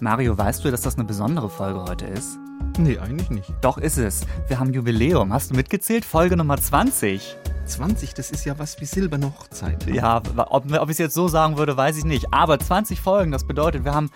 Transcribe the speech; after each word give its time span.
Mario, 0.00 0.38
weißt 0.38 0.64
du, 0.64 0.70
dass 0.70 0.82
das 0.82 0.94
eine 0.94 1.04
besondere 1.04 1.50
Folge 1.50 1.80
heute 1.82 2.06
ist? 2.06 2.38
Nee, 2.78 2.98
eigentlich 2.98 3.30
nicht. 3.30 3.52
Doch 3.60 3.78
ist 3.78 3.98
es. 3.98 4.20
Wir 4.46 4.60
haben 4.60 4.72
Jubiläum. 4.72 5.32
Hast 5.32 5.50
du 5.50 5.56
mitgezählt? 5.56 6.04
Folge 6.04 6.36
Nummer 6.36 6.56
20. 6.56 7.36
20, 7.66 8.14
das 8.14 8.30
ist 8.30 8.44
ja 8.44 8.58
was 8.58 8.80
wie 8.80 8.84
silberne 8.84 9.26
Hochzeit. 9.26 9.86
ne? 9.86 9.96
Ja, 9.96 10.22
ob, 10.36 10.72
ob 10.72 10.84
ich 10.84 10.92
es 10.92 10.98
jetzt 10.98 11.14
so 11.14 11.26
sagen 11.26 11.58
würde, 11.58 11.76
weiß 11.76 11.98
ich 11.98 12.04
nicht. 12.04 12.32
Aber 12.32 12.58
20 12.60 13.00
Folgen, 13.00 13.32
das 13.32 13.44
bedeutet, 13.44 13.84
wir 13.84 13.92
haben, 13.92 14.10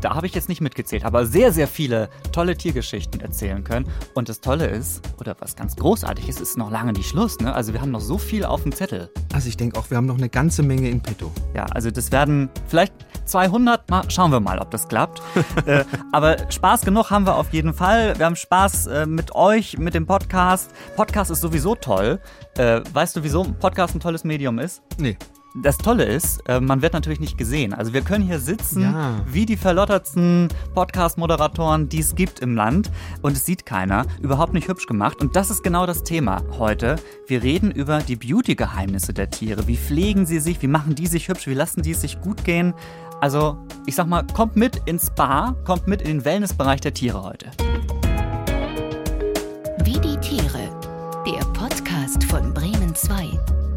da 0.00 0.14
habe 0.14 0.26
ich 0.26 0.34
jetzt 0.34 0.48
nicht 0.48 0.60
mitgezählt, 0.60 1.04
aber 1.04 1.26
sehr, 1.26 1.52
sehr 1.52 1.68
viele 1.68 2.08
tolle 2.32 2.56
Tiergeschichten 2.56 3.20
erzählen 3.20 3.64
können. 3.64 3.86
Und 4.14 4.28
das 4.28 4.40
Tolle 4.40 4.66
ist, 4.66 5.02
oder 5.18 5.36
was 5.40 5.56
ganz 5.56 5.76
großartig 5.76 6.28
ist, 6.28 6.40
ist 6.40 6.56
noch 6.56 6.70
lange 6.70 6.92
nicht 6.92 7.08
Schluss. 7.08 7.38
Ne? 7.40 7.54
Also 7.54 7.72
wir 7.72 7.80
haben 7.80 7.90
noch 7.90 8.00
so 8.00 8.18
viel 8.18 8.44
auf 8.44 8.62
dem 8.62 8.72
Zettel. 8.72 9.10
Also 9.32 9.48
ich 9.48 9.56
denke 9.56 9.78
auch, 9.78 9.90
wir 9.90 9.96
haben 9.96 10.06
noch 10.06 10.18
eine 10.18 10.28
ganze 10.28 10.62
Menge 10.62 10.88
in 10.88 11.00
petto. 11.00 11.32
Ja, 11.54 11.64
also 11.66 11.90
das 11.90 12.12
werden 12.12 12.50
vielleicht 12.66 12.92
200, 13.24 13.88
mal, 13.90 14.10
schauen 14.10 14.30
wir 14.30 14.40
mal, 14.40 14.58
ob 14.58 14.70
das 14.70 14.88
klappt. 14.88 15.22
äh, 15.66 15.84
aber 16.12 16.50
Spaß 16.50 16.82
genug 16.82 17.10
haben 17.10 17.26
wir 17.26 17.36
auf 17.36 17.52
jeden 17.52 17.74
Fall. 17.74 18.18
Wir 18.18 18.26
haben 18.26 18.36
Spaß 18.36 18.86
äh, 18.86 19.06
mit 19.06 19.34
euch, 19.34 19.78
mit 19.78 19.94
dem 19.94 20.06
Podcast. 20.06 20.70
Podcast 20.96 21.30
ist 21.30 21.40
sowieso 21.40 21.74
toll. 21.74 22.20
Äh, 22.56 22.80
weißt 22.92 23.16
du, 23.16 23.22
wieso 23.22 23.42
ein 23.42 23.58
Podcast 23.58 23.94
ein 23.94 24.00
tolles 24.00 24.24
Medium 24.24 24.58
ist? 24.58 24.82
Nee. 24.98 25.16
Das 25.62 25.78
Tolle 25.78 26.04
ist, 26.04 26.46
äh, 26.48 26.60
man 26.60 26.82
wird 26.82 26.92
natürlich 26.92 27.18
nicht 27.18 27.38
gesehen. 27.38 27.72
Also 27.72 27.94
wir 27.94 28.02
können 28.02 28.22
hier 28.24 28.38
sitzen 28.38 28.82
Ja. 28.82 29.20
wie 29.26 29.46
die 29.46 29.56
verlottertsten 29.56 30.48
Podcast-Moderatoren, 30.74 31.88
die 31.88 32.00
es 32.00 32.14
gibt 32.14 32.40
im 32.40 32.54
Land. 32.54 32.90
Und 33.22 33.32
es 33.36 33.46
sieht 33.46 33.64
keiner. 33.64 34.04
Überhaupt 34.20 34.52
nicht 34.52 34.68
hübsch 34.68 34.86
gemacht. 34.86 35.20
Und 35.22 35.34
das 35.34 35.50
ist 35.50 35.62
genau 35.64 35.86
das 35.86 36.02
Thema 36.02 36.42
heute. 36.58 36.96
Wir 37.26 37.42
reden 37.42 37.70
über 37.70 38.00
die 38.00 38.16
Beauty-Geheimnisse 38.16 39.14
der 39.14 39.30
Tiere. 39.30 39.66
Wie 39.66 39.78
pflegen 39.78 40.26
sie 40.26 40.40
sich? 40.40 40.60
Wie 40.60 40.66
machen 40.68 40.94
die 40.94 41.06
sich 41.06 41.28
hübsch? 41.28 41.46
Wie 41.46 41.54
lassen 41.54 41.80
die 41.82 41.92
es 41.92 42.02
sich 42.02 42.20
gut 42.20 42.44
gehen? 42.44 42.74
Also, 43.22 43.56
ich 43.86 43.94
sag 43.94 44.06
mal, 44.08 44.26
kommt 44.34 44.56
mit 44.56 44.82
ins 44.84 45.06
Spa, 45.06 45.56
kommt 45.64 45.86
mit 45.88 46.02
in 46.02 46.08
den 46.18 46.24
Wellnessbereich 46.26 46.82
der 46.82 46.92
Tiere 46.92 47.22
heute. 47.22 47.46
Wie 49.84 49.98
die 50.00 50.15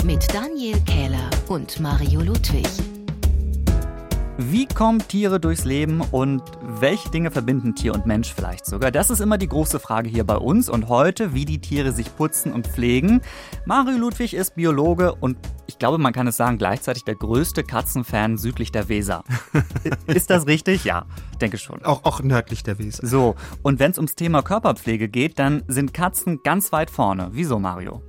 mit 0.10 0.34
Daniel 0.34 0.82
Kähler 0.86 1.30
und 1.50 1.80
Mario 1.80 2.22
Ludwig. 2.22 2.66
Wie 4.40 4.66
kommen 4.66 5.08
Tiere 5.08 5.40
durchs 5.40 5.66
Leben 5.66 6.02
und 6.02 6.42
welche 6.64 7.12
Dinge 7.12 7.30
verbinden 7.30 7.76
Tier 7.76 7.94
und 7.94 8.08
Mensch 8.08 8.34
vielleicht 8.34 8.66
sogar? 8.66 8.90
Das 8.90 9.12
ist 9.12 9.20
immer 9.20 9.38
die 9.38 9.48
große 9.48 9.80
Frage 9.80 10.10
hier 10.10 10.24
bei 10.24 10.38
uns 10.38 10.68
und 10.68 10.90
heute, 10.90 11.36
wie 11.36 11.46
die 11.46 11.62
Tiere 11.62 11.92
sich 11.92 12.16
putzen 12.16 12.54
und 12.54 12.66
pflegen. 12.66 13.22
Mario 13.66 14.00
Ludwig 14.00 14.34
ist 14.34 14.56
Biologe 14.56 15.14
und 15.14 15.38
ich 15.68 15.78
glaube, 15.78 16.00
man 16.00 16.12
kann 16.12 16.26
es 16.26 16.38
sagen, 16.38 16.58
gleichzeitig 16.58 17.04
der 17.04 17.14
größte 17.14 17.64
Katzenfan 17.64 18.40
südlich 18.40 18.72
der 18.72 18.90
Weser. 18.90 19.24
ist 20.08 20.32
das 20.32 20.48
richtig? 20.48 20.86
Ja, 20.86 21.06
denke 21.40 21.60
schon. 21.60 21.86
Auch, 21.86 22.04
auch 22.04 22.24
nördlich 22.24 22.64
der 22.64 22.80
Weser. 22.80 23.06
So, 23.06 23.36
und 23.62 23.78
wenn 23.78 23.92
es 23.92 24.00
ums 24.00 24.16
Thema 24.16 24.42
Körperpflege 24.42 25.08
geht, 25.08 25.38
dann 25.38 25.62
sind 25.68 25.94
Katzen 25.94 26.40
ganz 26.42 26.72
weit 26.72 26.90
vorne. 26.90 27.30
Wieso, 27.34 27.60
Mario? 27.60 28.02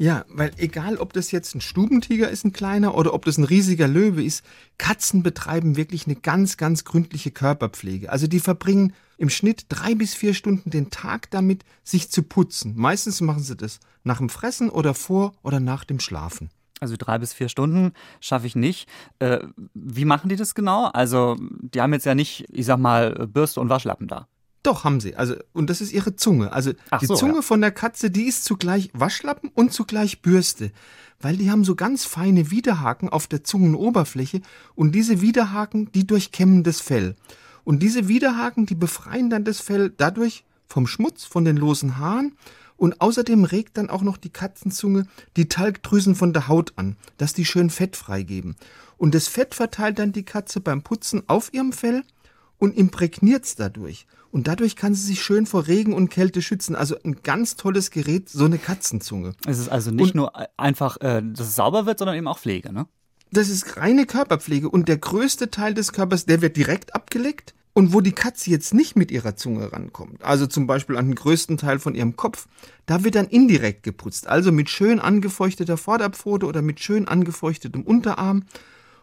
Ja, 0.00 0.24
weil 0.30 0.52
egal, 0.56 0.96
ob 0.96 1.12
das 1.12 1.30
jetzt 1.30 1.54
ein 1.54 1.60
Stubentiger 1.60 2.30
ist, 2.30 2.46
ein 2.46 2.54
kleiner, 2.54 2.94
oder 2.94 3.12
ob 3.12 3.26
das 3.26 3.36
ein 3.36 3.44
riesiger 3.44 3.86
Löwe 3.86 4.24
ist, 4.24 4.42
Katzen 4.78 5.22
betreiben 5.22 5.76
wirklich 5.76 6.06
eine 6.06 6.16
ganz, 6.16 6.56
ganz 6.56 6.86
gründliche 6.86 7.30
Körperpflege. 7.30 8.10
Also 8.10 8.26
die 8.26 8.40
verbringen 8.40 8.94
im 9.18 9.28
Schnitt 9.28 9.66
drei 9.68 9.94
bis 9.94 10.14
vier 10.14 10.32
Stunden 10.32 10.70
den 10.70 10.88
Tag 10.88 11.30
damit, 11.30 11.66
sich 11.84 12.10
zu 12.10 12.22
putzen. 12.22 12.72
Meistens 12.76 13.20
machen 13.20 13.42
sie 13.42 13.56
das 13.56 13.78
nach 14.02 14.16
dem 14.16 14.30
Fressen 14.30 14.70
oder 14.70 14.94
vor 14.94 15.34
oder 15.42 15.60
nach 15.60 15.84
dem 15.84 16.00
Schlafen. 16.00 16.48
Also 16.80 16.94
drei 16.96 17.18
bis 17.18 17.34
vier 17.34 17.50
Stunden 17.50 17.92
schaffe 18.20 18.46
ich 18.46 18.56
nicht. 18.56 18.88
Äh, 19.18 19.40
wie 19.74 20.06
machen 20.06 20.30
die 20.30 20.36
das 20.36 20.54
genau? 20.54 20.86
Also, 20.86 21.36
die 21.38 21.82
haben 21.82 21.92
jetzt 21.92 22.06
ja 22.06 22.14
nicht, 22.14 22.46
ich 22.48 22.64
sag 22.64 22.78
mal, 22.78 23.26
Bürste 23.26 23.60
und 23.60 23.68
Waschlappen 23.68 24.08
da. 24.08 24.28
Doch, 24.62 24.84
haben 24.84 25.00
sie. 25.00 25.16
Also, 25.16 25.36
und 25.52 25.70
das 25.70 25.80
ist 25.80 25.92
ihre 25.92 26.16
Zunge. 26.16 26.52
Also, 26.52 26.72
Ach 26.90 27.00
die 27.00 27.06
so, 27.06 27.14
Zunge 27.14 27.36
ja. 27.36 27.42
von 27.42 27.60
der 27.60 27.70
Katze, 27.70 28.10
die 28.10 28.24
ist 28.24 28.44
zugleich 28.44 28.90
Waschlappen 28.92 29.50
und 29.54 29.72
zugleich 29.72 30.20
Bürste. 30.20 30.70
Weil 31.18 31.36
die 31.36 31.50
haben 31.50 31.64
so 31.64 31.74
ganz 31.74 32.04
feine 32.04 32.50
Widerhaken 32.50 33.08
auf 33.08 33.26
der 33.26 33.44
Zungenoberfläche 33.44 34.40
und 34.74 34.94
diese 34.94 35.20
Widerhaken, 35.20 35.90
die 35.92 36.06
durchkämmen 36.06 36.62
das 36.62 36.80
Fell. 36.80 37.16
Und 37.64 37.82
diese 37.82 38.08
Widerhaken, 38.08 38.66
die 38.66 38.74
befreien 38.74 39.30
dann 39.30 39.44
das 39.44 39.60
Fell 39.60 39.92
dadurch 39.94 40.44
vom 40.66 40.86
Schmutz, 40.86 41.24
von 41.24 41.44
den 41.44 41.56
losen 41.56 41.98
Haaren 41.98 42.32
und 42.76 43.02
außerdem 43.02 43.44
regt 43.44 43.76
dann 43.76 43.90
auch 43.90 44.00
noch 44.00 44.16
die 44.16 44.30
Katzenzunge 44.30 45.06
die 45.36 45.48
Talgdrüsen 45.48 46.14
von 46.14 46.32
der 46.32 46.48
Haut 46.48 46.72
an, 46.76 46.96
dass 47.18 47.34
die 47.34 47.44
schön 47.44 47.68
Fett 47.68 47.96
freigeben. 47.96 48.56
Und 48.96 49.14
das 49.14 49.28
Fett 49.28 49.54
verteilt 49.54 49.98
dann 49.98 50.12
die 50.12 50.24
Katze 50.24 50.60
beim 50.60 50.82
Putzen 50.82 51.22
auf 51.26 51.52
ihrem 51.52 51.72
Fell 51.72 52.04
und 52.60 52.76
imprägniert's 52.76 53.56
dadurch. 53.56 54.06
Und 54.30 54.46
dadurch 54.46 54.76
kann 54.76 54.94
sie 54.94 55.04
sich 55.04 55.20
schön 55.22 55.44
vor 55.46 55.66
Regen 55.66 55.92
und 55.92 56.08
Kälte 56.10 56.40
schützen. 56.40 56.76
Also 56.76 56.94
ein 57.02 57.22
ganz 57.24 57.56
tolles 57.56 57.90
Gerät, 57.90 58.28
so 58.28 58.44
eine 58.44 58.58
Katzenzunge. 58.58 59.34
Es 59.46 59.58
ist 59.58 59.68
also 59.68 59.90
nicht 59.90 60.10
Und- 60.10 60.14
nur 60.14 60.58
einfach, 60.60 60.98
äh, 61.00 61.20
dass 61.24 61.48
es 61.48 61.56
sauber 61.56 61.86
wird, 61.86 61.98
sondern 61.98 62.16
eben 62.16 62.28
auch 62.28 62.38
Pflege, 62.38 62.72
ne? 62.72 62.86
Das 63.32 63.48
ist 63.48 63.76
reine 63.76 64.06
Körperpflege 64.06 64.68
und 64.68 64.88
der 64.88 64.98
größte 64.98 65.50
Teil 65.50 65.72
des 65.74 65.92
Körpers, 65.92 66.26
der 66.26 66.42
wird 66.42 66.56
direkt 66.56 66.94
abgeleckt. 66.94 67.54
Und 67.72 67.92
wo 67.94 68.00
die 68.00 68.10
Katze 68.12 68.50
jetzt 68.50 68.74
nicht 68.74 68.96
mit 68.96 69.12
ihrer 69.12 69.36
Zunge 69.36 69.72
rankommt, 69.72 70.24
also 70.24 70.48
zum 70.48 70.66
Beispiel 70.66 70.96
an 70.96 71.06
den 71.06 71.14
größten 71.14 71.56
Teil 71.56 71.78
von 71.78 71.94
ihrem 71.94 72.16
Kopf, 72.16 72.48
da 72.86 73.04
wird 73.04 73.14
dann 73.14 73.28
indirekt 73.28 73.84
geputzt. 73.84 74.26
Also 74.26 74.50
mit 74.50 74.68
schön 74.68 74.98
angefeuchteter 74.98 75.76
Vorderpfote 75.76 76.46
oder 76.46 76.62
mit 76.62 76.80
schön 76.80 77.06
angefeuchtetem 77.06 77.84
Unterarm. 77.84 78.42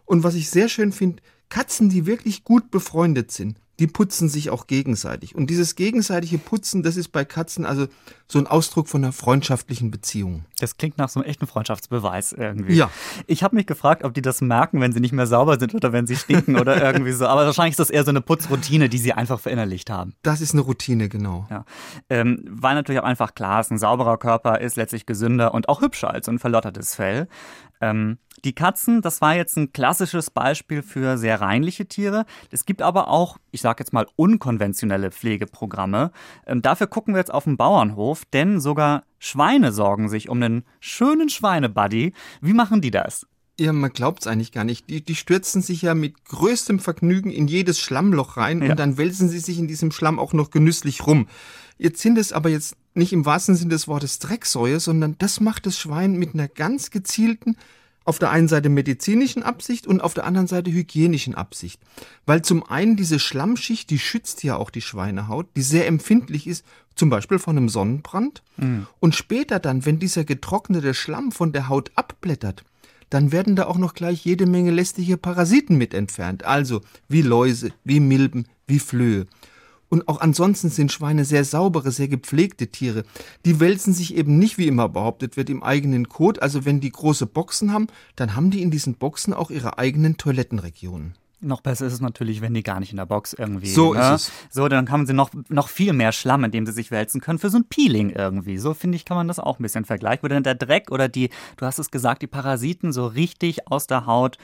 Und 0.04 0.24
was 0.24 0.36
ich 0.36 0.50
sehr 0.50 0.68
schön 0.68 0.92
finde, 0.92 1.24
Katzen, 1.50 1.90
die 1.90 2.06
wirklich 2.06 2.44
gut 2.44 2.72
befreundet 2.72 3.32
sind, 3.32 3.60
die 3.80 3.88
putzen 3.88 4.28
sich 4.28 4.50
auch 4.50 4.66
gegenseitig. 4.66 5.36
Und 5.36 5.50
dieses 5.50 5.76
gegenseitige 5.76 6.38
Putzen, 6.40 6.82
das 6.82 6.98
ist 6.98 7.10
bei 7.10 7.26
Katzen 7.26 7.66
also 7.66 7.88
so 8.28 8.40
ein 8.40 8.48
Ausdruck 8.48 8.88
von 8.90 9.04
einer 9.04 9.14
freundschaftlichen 9.14 9.92
Beziehung. 9.92 10.46
Das 10.60 10.78
klingt 10.78 10.98
nach 10.98 11.10
so 11.10 11.20
einem 11.20 11.30
echten 11.30 11.46
Freundschaftsbeweis 11.46 12.34
irgendwie. 12.34 12.74
Ja. 12.74 12.90
Ich 13.28 13.44
habe 13.44 13.56
mich 13.56 13.68
gefragt, 13.68 14.04
ob 14.04 14.14
die 14.14 14.22
das 14.22 14.42
merken, 14.42 14.82
wenn 14.82 14.92
sie 14.92 15.00
nicht 15.00 15.14
mehr 15.14 15.28
sauber 15.28 15.60
sind 15.60 15.76
oder 15.76 15.94
wenn 15.94 16.08
sie 16.08 16.16
stinken 16.16 16.58
oder 16.58 16.82
irgendwie 16.84 17.12
so. 17.12 17.28
Aber 17.28 17.46
wahrscheinlich 17.46 17.74
ist 17.74 17.80
das 17.80 17.90
eher 17.92 18.04
so 18.04 18.10
eine 18.10 18.22
Putzroutine, 18.22 18.90
die 18.90 18.98
sie 18.98 19.14
einfach 19.14 19.40
verinnerlicht 19.40 19.90
haben. 19.90 20.14
Das 20.24 20.42
ist 20.42 20.54
eine 20.54 20.62
Routine, 20.62 21.08
genau. 21.08 21.48
Ja. 21.52 21.64
Ähm, 22.10 22.44
weil 22.50 22.76
natürlich 22.76 23.00
auch 23.00 23.06
einfach 23.06 23.36
klar 23.36 23.62
ist, 23.62 23.72
ein 23.72 23.78
sauberer 23.78 24.18
Körper 24.18 24.60
ist 24.60 24.76
letztlich 24.76 25.06
gesünder 25.06 25.54
und 25.54 25.70
auch 25.70 25.82
hübscher 25.82 26.12
als 26.12 26.26
so 26.26 26.32
ein 26.32 26.40
verlottertes 26.40 26.96
Fell. 26.96 27.28
Ähm, 27.80 28.18
die 28.44 28.54
Katzen, 28.54 29.02
das 29.02 29.22
war 29.22 29.36
jetzt 29.36 29.58
ein 29.58 29.74
klassisches 29.74 30.30
Beispiel 30.30 30.84
für 30.84 31.18
sehr 31.18 31.42
reinliche 31.42 31.88
Tiere. 31.88 32.26
Es 32.52 32.66
gibt 32.66 32.82
aber 32.82 33.08
auch, 33.08 33.38
ich 33.52 33.62
sage 33.68 33.82
jetzt 33.84 33.92
mal, 33.92 34.08
unkonventionelle 34.16 35.12
Pflegeprogramme. 35.12 36.12
Ähm, 36.46 36.62
dafür 36.62 36.88
gucken 36.88 37.14
wir 37.14 37.20
jetzt 37.20 37.34
auf 37.34 37.44
den 37.44 37.58
Bauernhof, 37.58 38.24
denn 38.32 38.62
sogar 38.62 39.04
Schweine 39.20 39.74
sorgen 39.74 40.08
sich 40.08 40.30
um 40.30 40.42
einen 40.42 40.64
schönen 40.80 41.28
Schweinebuddy. 41.28 42.14
Wie 42.40 42.54
machen 42.54 42.80
die 42.80 42.92
das? 42.92 43.28
Ja, 43.60 43.74
man 43.74 43.92
glaubt's 43.92 44.26
eigentlich 44.26 44.54
gar 44.54 44.64
nicht. 44.64 44.90
Die, 44.90 45.04
die 45.04 45.16
stürzen 45.16 45.62
sich 45.62 45.82
ja 45.82 45.96
mit 45.96 46.24
größtem 46.24 46.80
Vergnügen 46.80 47.30
in 47.30 47.50
jedes 47.50 47.78
Schlammloch 47.82 48.38
rein 48.38 48.62
Ja. 48.62 48.70
und 48.72 48.80
dann 48.80 48.98
wälzen 48.98 49.28
sie 49.28 49.40
sich 49.40 49.60
in 49.60 49.68
diesem 49.68 49.92
Schlamm 49.92 50.18
auch 50.18 50.32
noch 50.32 50.50
genüsslich 50.50 51.06
rum. 51.06 51.28
Jetzt 51.78 52.02
sind 52.02 52.18
es 52.18 52.32
aber 52.32 52.48
jetzt 52.50 52.78
nicht 52.94 53.12
im 53.12 53.26
wahrsten 53.26 53.56
Sinne 53.58 53.72
des 53.72 53.90
Wortes 53.90 54.20
Drecksäue, 54.20 54.80
sondern 54.80 55.18
das 55.18 55.42
macht 55.42 55.66
das 55.66 55.78
Schwein 55.78 56.14
mit 56.14 56.36
einer 56.36 56.48
ganz 56.48 56.90
gezielten, 56.90 57.58
auf 58.08 58.20
der 58.20 58.32
einen 58.32 58.48
Seite 58.48 58.70
medizinischen 58.70 59.44
Absicht 59.44 59.86
und 59.86 60.02
auf 60.02 60.14
der 60.14 60.26
anderen 60.26 60.48
Seite 60.48 60.72
hygienischen 60.72 61.36
Absicht. 61.36 61.82
Weil 62.26 62.42
zum 62.42 62.64
einen 62.64 62.96
diese 62.96 63.20
Schlammschicht, 63.20 63.90
die 63.90 64.00
schützt 64.00 64.44
ja 64.44 64.56
auch 64.56 64.70
die 64.70 64.82
Schweinehaut, 64.82 65.48
die 65.58 65.62
sehr 65.62 65.88
empfindlich 65.88 66.48
ist, 66.48 66.66
zum 66.96 67.10
Beispiel 67.10 67.38
von 67.38 67.58
einem 67.58 67.70
Sonnenbrand. 67.70 68.44
Und 69.00 69.16
später 69.16 69.60
dann, 69.60 69.86
wenn 69.86 70.00
dieser 70.00 70.24
getrocknete 70.24 70.94
Schlamm 70.94 71.32
von 71.34 71.52
der 71.52 71.68
Haut 71.68 71.92
abblättert, 71.96 72.64
dann 73.10 73.32
werden 73.32 73.56
da 73.56 73.66
auch 73.66 73.78
noch 73.78 73.94
gleich 73.94 74.26
jede 74.26 74.46
Menge 74.46 74.72
lästige 74.72 75.18
Parasiten 75.18 75.78
mit 75.78 75.94
entfernt. 75.94 76.44
Also 76.44 76.82
wie 77.08 77.22
Läuse, 77.22 77.72
wie 77.84 78.00
Milben, 78.00 78.48
wie 78.68 78.80
Flöhe. 78.80 79.28
Und 79.90 80.08
auch 80.08 80.20
ansonsten 80.20 80.70
sind 80.70 80.92
Schweine 80.92 81.26
sehr 81.26 81.46
saubere, 81.46 81.92
sehr 81.92 82.08
gepflegte 82.08 82.68
Tiere. 82.68 83.04
Die 83.46 83.60
wälzen 83.60 83.94
sich 83.94 84.16
eben 84.16 84.38
nicht, 84.38 84.58
wie 84.58 84.68
immer 84.68 84.90
behauptet 84.90 85.38
wird, 85.38 85.50
im 85.50 85.64
eigenen 85.64 86.10
Kot. 86.10 86.42
Also 86.42 86.66
wenn 86.66 86.82
die 86.82 86.92
große 86.92 87.26
Boxen 87.26 87.72
haben, 87.72 87.88
dann 88.16 88.36
haben 88.36 88.52
die 88.52 88.62
in 88.62 88.72
diesen 88.72 88.96
Boxen 88.96 89.34
auch 89.34 89.50
ihre 89.50 89.78
eigenen 89.78 90.18
Toilettenregionen. 90.18 91.16
Noch 91.40 91.62
besser 91.62 91.86
ist 91.86 91.94
es 91.94 92.02
natürlich, 92.02 92.42
wenn 92.42 92.56
die 92.56 92.64
gar 92.64 92.80
nicht 92.80 92.90
in 92.90 92.98
der 92.98 93.06
Box 93.06 93.34
irgendwie. 93.34 93.70
So 93.70 93.94
ne? 93.94 94.16
ist 94.16 94.22
es. 94.22 94.32
So, 94.50 94.68
dann 94.68 94.90
haben 94.90 95.06
sie 95.06 95.14
noch, 95.14 95.30
noch 95.50 95.68
viel 95.68 95.94
mehr 95.94 96.12
Schlamm, 96.12 96.44
in 96.44 96.52
dem 96.52 96.66
sie 96.66 96.72
sich 96.72 96.90
wälzen 96.90 97.22
können, 97.22 97.38
für 97.38 97.52
so 97.52 97.60
ein 97.60 97.66
Peeling 97.66 98.10
irgendwie. 98.10 98.58
So 98.58 98.74
finde 98.74 98.96
ich, 98.96 99.06
kann 99.06 99.18
man 99.18 99.28
das 99.28 99.38
auch 99.38 99.60
ein 99.60 99.64
bisschen 99.64 99.86
vergleichen. 99.86 100.24
Wo 100.24 100.28
dann 100.30 100.42
der 100.42 100.56
Dreck 100.56 100.90
oder 100.90 101.08
die, 101.08 101.30
du 101.58 101.66
hast 101.68 101.78
es 101.78 101.92
gesagt, 101.92 102.24
die 102.24 102.28
Parasiten 102.28 102.92
so 102.92 103.06
richtig 103.06 103.68
aus 103.68 103.86
der 103.86 104.08
Haut 104.08 104.40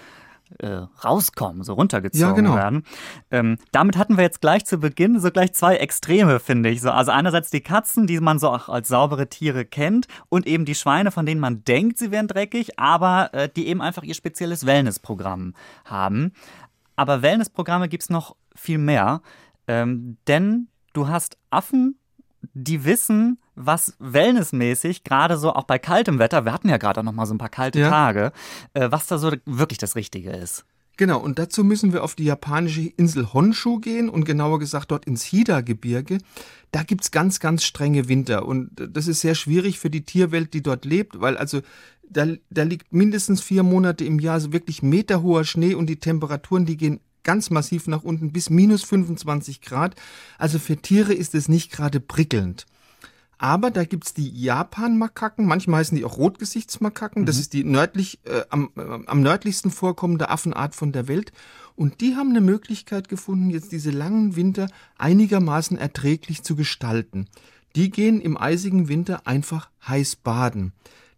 äh, 0.60 0.86
rauskommen, 1.04 1.64
so 1.64 1.74
runtergezogen 1.74 2.28
Ja, 2.28 2.34
genau. 2.34 2.56
werden. 2.56 2.84
Ähm, 3.32 3.58
damit 3.72 3.98
hatten 3.98 4.18
wir 4.18 4.24
jetzt 4.24 4.42
gleich 4.42 4.66
zu 4.66 4.78
Beginn 4.78 5.20
so 5.20 5.32
gleich 5.32 5.54
zwei 5.54 5.76
Extreme, 5.78 6.40
finde 6.40 6.70
ich. 6.70 6.82
So, 6.82 6.92
also 6.92 7.12
einerseits 7.12 7.50
die 7.50 7.62
Katzen, 7.62 8.08
die 8.08 8.20
man 8.20 8.40
so 8.40 8.50
auch 8.50 8.70
als 8.70 8.88
saubere 8.88 9.30
Tiere 9.30 9.66
kennt, 9.66 10.08
und 10.30 10.46
eben 10.48 10.66
die 10.66 10.76
Schweine, 10.76 11.12
von 11.12 11.26
denen 11.26 11.42
man 11.42 11.64
denkt, 11.64 11.98
sie 11.98 12.12
wären 12.12 12.28
dreckig, 12.28 12.80
aber 12.80 13.34
äh, 13.34 13.50
die 13.50 13.68
eben 13.68 13.82
einfach 13.82 14.04
ihr 14.04 14.14
spezielles 14.16 14.66
Wellnessprogramm 14.66 15.54
haben. 15.86 16.34
Aber 16.96 17.22
Wellnessprogramme 17.22 17.90
gibt 17.90 18.04
es 18.04 18.10
noch 18.10 18.36
viel 18.56 18.78
mehr. 18.78 19.22
Ähm, 19.68 20.18
denn 20.28 20.68
du 20.94 21.08
hast 21.08 21.38
Affen, 21.50 21.98
die 22.54 22.86
wissen, 22.86 23.40
was 23.66 23.96
wellnessmäßig, 24.00 25.04
gerade 25.04 25.38
so 25.38 25.54
auch 25.54 25.64
bei 25.64 25.80
kaltem 25.80 26.20
Wetter, 26.20 26.46
wir 26.46 26.54
hatten 26.54 26.70
ja 26.70 26.78
gerade 26.78 27.00
auch 27.00 27.04
noch 27.04 27.14
mal 27.14 27.26
so 27.26 27.34
ein 27.34 27.38
paar 27.38 27.50
kalte 27.50 27.80
Ja. 27.80 27.90
Tage, 27.90 28.32
äh, 28.74 28.92
was 28.92 29.08
da 29.08 29.18
so 29.18 29.32
wirklich 29.46 29.78
das 29.80 29.96
Richtige 29.96 30.32
ist. 30.32 30.66
Genau, 30.96 31.20
und 31.20 31.40
dazu 31.40 31.64
müssen 31.64 31.92
wir 31.92 32.04
auf 32.04 32.14
die 32.14 32.26
japanische 32.26 32.82
Insel 32.82 33.34
Honshu 33.34 33.80
gehen 33.80 34.10
und 34.10 34.26
genauer 34.26 34.60
gesagt 34.60 34.92
dort 34.92 35.06
ins 35.06 35.24
Hida-Gebirge. 35.24 36.20
Da 36.72 36.84
gibt's 36.84 37.10
ganz, 37.10 37.40
ganz 37.40 37.64
strenge 37.64 38.08
Winter 38.08 38.46
und 38.46 38.70
das 38.76 39.08
ist 39.08 39.22
sehr 39.22 39.34
schwierig 39.34 39.80
für 39.80 39.90
die 39.90 40.06
Tierwelt, 40.06 40.54
die 40.54 40.62
dort 40.62 40.86
lebt, 40.86 41.20
weil 41.20 41.36
also 41.38 41.62
da, 42.08 42.28
da 42.52 42.64
liegt 42.64 42.94
mindestens 42.94 43.42
vier 43.42 43.64
Monate 43.64 44.06
im 44.06 44.20
Jahr 44.20 44.40
so 44.40 44.54
wirklich 44.54 44.84
meterhoher 44.84 45.46
Schnee 45.46 45.74
und 45.74 45.88
die 45.88 46.00
Temperaturen, 46.00 46.66
die 46.66 46.78
gehen 46.78 47.00
ganz 47.24 47.50
massiv 47.50 47.88
nach 47.88 48.04
unten 48.04 48.32
bis 48.32 48.50
minus 48.50 48.84
25 48.84 49.62
Grad. 49.62 49.96
Also 50.38 50.60
für 50.60 50.78
Tiere 50.78 51.14
ist 51.14 51.34
es 51.34 51.48
nicht 51.48 51.72
gerade 51.72 52.00
prickelnd. 52.00 52.66
Aber 53.38 53.72
da 53.72 53.84
gibt's 53.84 54.14
die 54.14 54.30
Japan-Makaken, 54.30 55.46
manchmal 55.46 55.80
heißen 55.80 55.98
die 55.98 56.06
auch 56.06 56.18
Rotgesichtsmakaken. 56.18 57.26
Das 57.26 57.38
ist 57.38 57.54
die 57.54 57.64
nördlich, 57.64 58.20
äh, 58.26 58.44
am, 58.50 58.70
äh, 58.76 58.82
am 59.06 59.22
nördlichsten 59.22 59.72
vorkommende 59.72 60.30
Affenart 60.30 60.76
von 60.76 60.92
der 60.92 61.08
Welt. 61.08 61.34
Und 61.76 62.02
die 62.02 62.16
haben 62.16 62.30
eine 62.30 62.42
Möglichkeit 62.42 63.10
gefunden, 63.10 63.50
jetzt 63.50 63.72
diese 63.72 63.92
langen 63.92 64.36
Winter 64.36 64.68
einigermaßen 64.98 65.78
erträglich 65.78 66.44
zu 66.44 66.56
gestalten. 66.56 67.28
Die 67.76 67.90
gehen 67.90 68.22
im 68.22 68.38
eisigen 68.38 68.88
Winter 68.88 69.26
einfach 69.26 69.70
heiß 69.88 70.18
baden. 70.18 70.74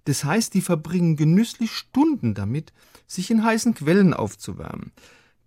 Das 0.05 0.23
heißt, 0.23 0.53
die 0.53 0.61
verbringen 0.61 1.17
genüsslich 1.17 1.71
Stunden 1.71 2.33
damit, 2.33 2.71
sich 3.07 3.29
in 3.29 3.43
heißen 3.43 3.73
Quellen 3.73 4.13
aufzuwärmen. 4.13 4.91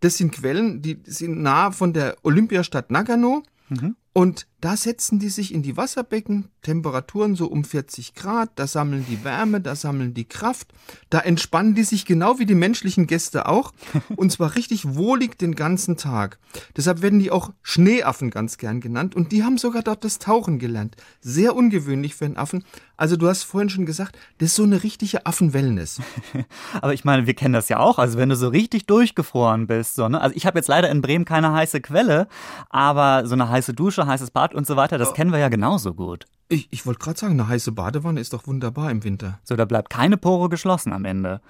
Das 0.00 0.16
sind 0.16 0.32
Quellen, 0.32 0.82
die 0.82 1.00
sind 1.04 1.40
nah 1.40 1.70
von 1.70 1.92
der 1.92 2.16
Olympiastadt 2.22 2.90
Nagano. 2.90 3.42
Und 4.12 4.46
da 4.60 4.76
setzen 4.76 5.18
die 5.18 5.28
sich 5.28 5.54
in 5.54 5.62
die 5.62 5.76
Wasserbecken, 5.76 6.50
Temperaturen 6.62 7.36
so 7.36 7.46
um 7.46 7.64
40 7.64 8.14
Grad, 8.14 8.50
da 8.56 8.66
sammeln 8.66 9.06
die 9.08 9.22
Wärme, 9.24 9.60
da 9.60 9.76
sammeln 9.76 10.14
die 10.14 10.24
Kraft, 10.24 10.72
da 11.10 11.20
entspannen 11.20 11.74
die 11.74 11.84
sich 11.84 12.04
genau 12.04 12.38
wie 12.38 12.46
die 12.46 12.56
menschlichen 12.56 13.06
Gäste 13.06 13.46
auch, 13.46 13.72
und 14.16 14.32
zwar 14.32 14.56
richtig 14.56 14.96
wohlig 14.96 15.38
den 15.38 15.54
ganzen 15.54 15.96
Tag. 15.96 16.38
Deshalb 16.76 17.02
werden 17.02 17.20
die 17.20 17.30
auch 17.30 17.52
Schneeaffen 17.62 18.30
ganz 18.30 18.58
gern 18.58 18.80
genannt, 18.80 19.14
und 19.14 19.30
die 19.30 19.44
haben 19.44 19.58
sogar 19.58 19.82
dort 19.82 20.04
das 20.04 20.18
Tauchen 20.18 20.58
gelernt. 20.58 20.96
Sehr 21.20 21.54
ungewöhnlich 21.54 22.14
für 22.14 22.24
einen 22.24 22.36
Affen. 22.36 22.64
Also 22.96 23.16
du 23.16 23.28
hast 23.28 23.44
vorhin 23.44 23.70
schon 23.70 23.86
gesagt, 23.86 24.18
das 24.38 24.48
ist 24.48 24.56
so 24.56 24.64
eine 24.64 24.82
richtige 24.82 25.24
Affenwellness. 25.24 26.00
Aber 26.80 26.94
ich 26.94 27.04
meine, 27.04 27.26
wir 27.26 27.34
kennen 27.34 27.54
das 27.54 27.68
ja 27.68 27.78
auch. 27.78 27.98
Also 27.98 28.18
wenn 28.18 28.28
du 28.28 28.34
so 28.34 28.48
richtig 28.48 28.86
durchgefroren 28.86 29.68
bist, 29.68 29.94
so, 29.94 30.08
ne? 30.08 30.20
Also 30.20 30.34
ich 30.34 30.46
habe 30.46 30.58
jetzt 30.58 30.66
leider 30.66 30.90
in 30.90 31.00
Bremen 31.00 31.24
keine 31.24 31.52
heiße 31.52 31.80
Quelle, 31.80 32.26
aber 32.70 33.24
so 33.26 33.34
eine 33.34 33.48
heiße 33.48 33.72
Dusche, 33.72 34.06
heißes 34.06 34.32
Bad 34.32 34.47
und 34.54 34.66
so 34.66 34.76
weiter, 34.76 34.98
das 34.98 35.14
kennen 35.14 35.32
wir 35.32 35.38
ja 35.38 35.48
genauso 35.48 35.94
gut. 35.94 36.26
Ich, 36.50 36.68
ich 36.70 36.86
wollte 36.86 37.00
gerade 37.00 37.18
sagen, 37.18 37.34
eine 37.34 37.46
heiße 37.46 37.72
Badewanne 37.72 38.20
ist 38.20 38.32
doch 38.32 38.46
wunderbar 38.46 38.90
im 38.90 39.04
Winter. 39.04 39.38
So, 39.44 39.54
da 39.54 39.66
bleibt 39.66 39.90
keine 39.90 40.16
Pore 40.16 40.48
geschlossen 40.48 40.94
am 40.94 41.04
Ende. 41.04 41.42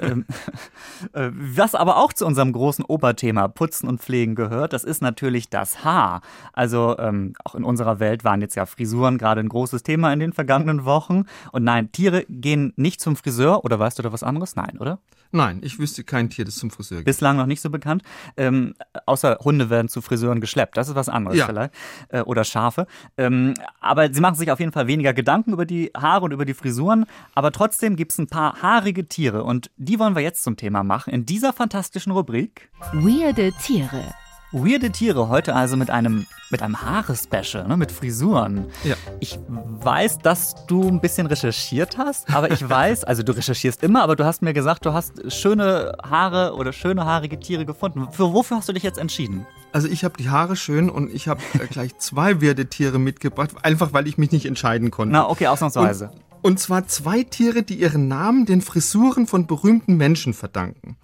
ähm, 0.00 0.24
äh, 1.12 1.30
was 1.32 1.74
aber 1.74 1.98
auch 1.98 2.14
zu 2.14 2.24
unserem 2.24 2.52
großen 2.52 2.82
Oberthema 2.84 3.48
Putzen 3.48 3.88
und 3.88 4.00
Pflegen 4.00 4.34
gehört, 4.34 4.72
das 4.72 4.84
ist 4.84 5.02
natürlich 5.02 5.50
das 5.50 5.84
Haar. 5.84 6.22
Also 6.54 6.96
ähm, 6.98 7.34
auch 7.44 7.54
in 7.54 7.64
unserer 7.64 8.00
Welt 8.00 8.24
waren 8.24 8.40
jetzt 8.40 8.54
ja 8.54 8.64
Frisuren 8.64 9.18
gerade 9.18 9.40
ein 9.42 9.50
großes 9.50 9.82
Thema 9.82 10.12
in 10.14 10.20
den 10.20 10.32
vergangenen 10.32 10.86
Wochen. 10.86 11.24
Und 11.52 11.64
nein, 11.64 11.92
Tiere 11.92 12.24
gehen 12.30 12.72
nicht 12.76 13.02
zum 13.02 13.16
Friseur 13.16 13.66
oder 13.66 13.78
weißt 13.78 13.98
du 13.98 14.02
da 14.02 14.12
was 14.12 14.22
anderes? 14.22 14.56
Nein, 14.56 14.78
oder? 14.78 14.98
Nein, 15.30 15.60
ich 15.62 15.78
wüsste 15.78 16.04
kein 16.04 16.30
Tier, 16.30 16.44
das 16.44 16.56
zum 16.56 16.70
Friseur 16.70 16.98
geht. 16.98 17.04
Bislang 17.04 17.36
noch 17.36 17.46
nicht 17.46 17.60
so 17.60 17.68
bekannt. 17.70 18.02
Ähm, 18.36 18.74
außer 19.06 19.38
Hunde 19.44 19.68
werden 19.68 19.88
zu 19.88 20.00
Friseuren 20.00 20.40
geschleppt. 20.40 20.76
Das 20.76 20.88
ist 20.88 20.94
was 20.94 21.08
anderes 21.08 21.36
Ja. 21.38 21.46
vielleicht. 21.46 21.74
Äh, 22.08 22.20
oder 22.22 22.44
Schafe. 22.44 22.86
Ähm, 23.16 23.54
aber 23.80 24.12
sie 24.12 24.20
machen 24.20 24.36
sich 24.36 24.50
auf 24.50 24.60
jeden 24.60 24.72
Fall 24.72 24.86
weniger 24.86 25.12
Gedanken 25.12 25.52
über 25.52 25.66
die 25.66 25.90
Haare 25.96 26.24
und 26.24 26.32
über 26.32 26.44
die 26.44 26.54
Frisuren. 26.54 27.04
Aber 27.34 27.52
trotzdem 27.52 27.96
gibt 27.96 28.12
es 28.12 28.18
ein 28.18 28.28
paar 28.28 28.62
haarige 28.62 29.06
Tiere. 29.06 29.44
Und 29.44 29.70
die 29.76 29.98
wollen 29.98 30.14
wir 30.14 30.22
jetzt 30.22 30.42
zum 30.42 30.56
Thema 30.56 30.82
machen 30.82 31.12
in 31.12 31.26
dieser 31.26 31.52
fantastischen 31.52 32.12
Rubrik. 32.12 32.70
Weirde 32.92 33.52
Tiere. 33.62 34.02
Weirde 34.50 34.90
Tiere, 34.90 35.28
heute 35.28 35.54
also 35.54 35.76
mit 35.76 35.90
einem, 35.90 36.26
mit 36.48 36.62
einem 36.62 36.80
Haare-Special, 36.80 37.68
ne, 37.68 37.76
mit 37.76 37.92
Frisuren. 37.92 38.66
Ja. 38.82 38.94
Ich 39.20 39.38
weiß, 39.48 40.20
dass 40.20 40.64
du 40.66 40.88
ein 40.88 41.02
bisschen 41.02 41.26
recherchiert 41.26 41.98
hast, 41.98 42.34
aber 42.34 42.50
ich 42.50 42.66
weiß, 42.68 43.04
also 43.04 43.22
du 43.22 43.36
recherchierst 43.36 43.82
immer, 43.82 44.02
aber 44.02 44.16
du 44.16 44.24
hast 44.24 44.40
mir 44.40 44.54
gesagt, 44.54 44.86
du 44.86 44.94
hast 44.94 45.30
schöne 45.30 45.92
Haare 46.02 46.54
oder 46.54 46.72
schöne 46.72 47.04
haarige 47.04 47.38
Tiere 47.38 47.66
gefunden. 47.66 48.08
Für 48.10 48.32
wofür 48.32 48.56
hast 48.56 48.70
du 48.70 48.72
dich 48.72 48.82
jetzt 48.82 48.98
entschieden? 48.98 49.46
Also 49.72 49.86
ich 49.86 50.02
habe 50.02 50.16
die 50.16 50.30
Haare 50.30 50.56
schön 50.56 50.88
und 50.88 51.12
ich 51.12 51.28
habe 51.28 51.42
äh, 51.60 51.66
gleich 51.66 51.98
zwei 51.98 52.40
Weidetiere 52.40 52.98
mitgebracht, 52.98 53.50
einfach 53.62 53.92
weil 53.92 54.06
ich 54.06 54.16
mich 54.16 54.32
nicht 54.32 54.46
entscheiden 54.46 54.90
konnte. 54.90 55.12
Na, 55.12 55.28
okay, 55.28 55.48
ausnahmsweise. 55.48 56.10
Und 56.40 56.58
zwar 56.58 56.86
zwei 56.86 57.22
Tiere, 57.22 57.62
die 57.62 57.74
ihren 57.74 58.08
Namen 58.08 58.46
den 58.46 58.62
Frisuren 58.62 59.26
von 59.26 59.46
berühmten 59.46 59.98
Menschen 59.98 60.32
verdanken. 60.32 60.96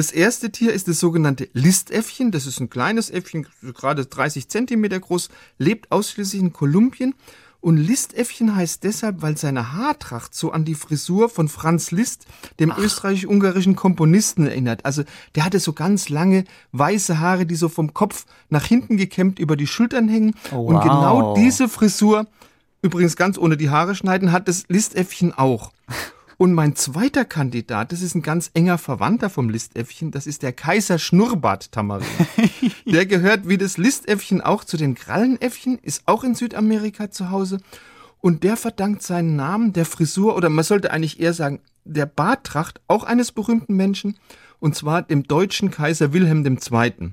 Das 0.00 0.12
erste 0.12 0.50
Tier 0.50 0.72
ist 0.72 0.88
das 0.88 0.98
sogenannte 0.98 1.50
Listäffchen. 1.52 2.30
Das 2.30 2.46
ist 2.46 2.58
ein 2.58 2.70
kleines 2.70 3.10
Äffchen, 3.10 3.46
gerade 3.60 4.06
30 4.06 4.48
Zentimeter 4.48 4.98
groß, 4.98 5.28
lebt 5.58 5.92
ausschließlich 5.92 6.40
in 6.40 6.54
Kolumbien. 6.54 7.14
Und 7.60 7.76
Listäffchen 7.76 8.56
heißt 8.56 8.82
deshalb, 8.82 9.20
weil 9.20 9.36
seine 9.36 9.74
Haartracht 9.74 10.34
so 10.34 10.52
an 10.52 10.64
die 10.64 10.74
Frisur 10.74 11.28
von 11.28 11.50
Franz 11.50 11.90
Liszt, 11.90 12.24
dem 12.58 12.72
österreichisch-ungarischen 12.74 13.76
Komponisten, 13.76 14.46
erinnert. 14.46 14.86
Also 14.86 15.02
der 15.34 15.44
hatte 15.44 15.60
so 15.60 15.74
ganz 15.74 16.08
lange 16.08 16.44
weiße 16.72 17.20
Haare, 17.20 17.44
die 17.44 17.56
so 17.56 17.68
vom 17.68 17.92
Kopf 17.92 18.24
nach 18.48 18.64
hinten 18.64 18.96
gekämmt 18.96 19.38
über 19.38 19.54
die 19.54 19.66
Schultern 19.66 20.08
hängen. 20.08 20.34
Oh, 20.50 20.60
Und 20.60 20.76
wow. 20.76 20.82
genau 20.82 21.34
diese 21.34 21.68
Frisur, 21.68 22.26
übrigens 22.80 23.16
ganz 23.16 23.36
ohne 23.36 23.58
die 23.58 23.68
Haare 23.68 23.94
schneiden, 23.94 24.32
hat 24.32 24.48
das 24.48 24.64
Listäffchen 24.68 25.34
auch. 25.34 25.72
Und 26.40 26.54
mein 26.54 26.74
zweiter 26.74 27.26
Kandidat, 27.26 27.92
das 27.92 28.00
ist 28.00 28.14
ein 28.14 28.22
ganz 28.22 28.50
enger 28.54 28.78
Verwandter 28.78 29.28
vom 29.28 29.50
Listäffchen, 29.50 30.10
das 30.10 30.26
ist 30.26 30.42
der 30.42 30.54
Kaiser 30.54 30.98
Schnurrbart-Tamarin. 30.98 32.06
der 32.86 33.04
gehört 33.04 33.46
wie 33.46 33.58
das 33.58 33.76
Listäffchen 33.76 34.40
auch 34.40 34.64
zu 34.64 34.78
den 34.78 34.94
Krallenäffchen, 34.94 35.76
ist 35.82 36.04
auch 36.06 36.24
in 36.24 36.34
Südamerika 36.34 37.10
zu 37.10 37.28
Hause. 37.28 37.58
Und 38.22 38.42
der 38.42 38.56
verdankt 38.56 39.02
seinen 39.02 39.36
Namen 39.36 39.74
der 39.74 39.84
Frisur, 39.84 40.34
oder 40.34 40.48
man 40.48 40.64
sollte 40.64 40.92
eigentlich 40.92 41.20
eher 41.20 41.34
sagen, 41.34 41.60
der 41.84 42.06
Barttracht 42.06 42.80
auch 42.88 43.04
eines 43.04 43.32
berühmten 43.32 43.76
Menschen, 43.76 44.16
und 44.60 44.74
zwar 44.74 45.02
dem 45.02 45.24
deutschen 45.24 45.70
Kaiser 45.70 46.14
Wilhelm 46.14 46.42
II. 46.46 47.12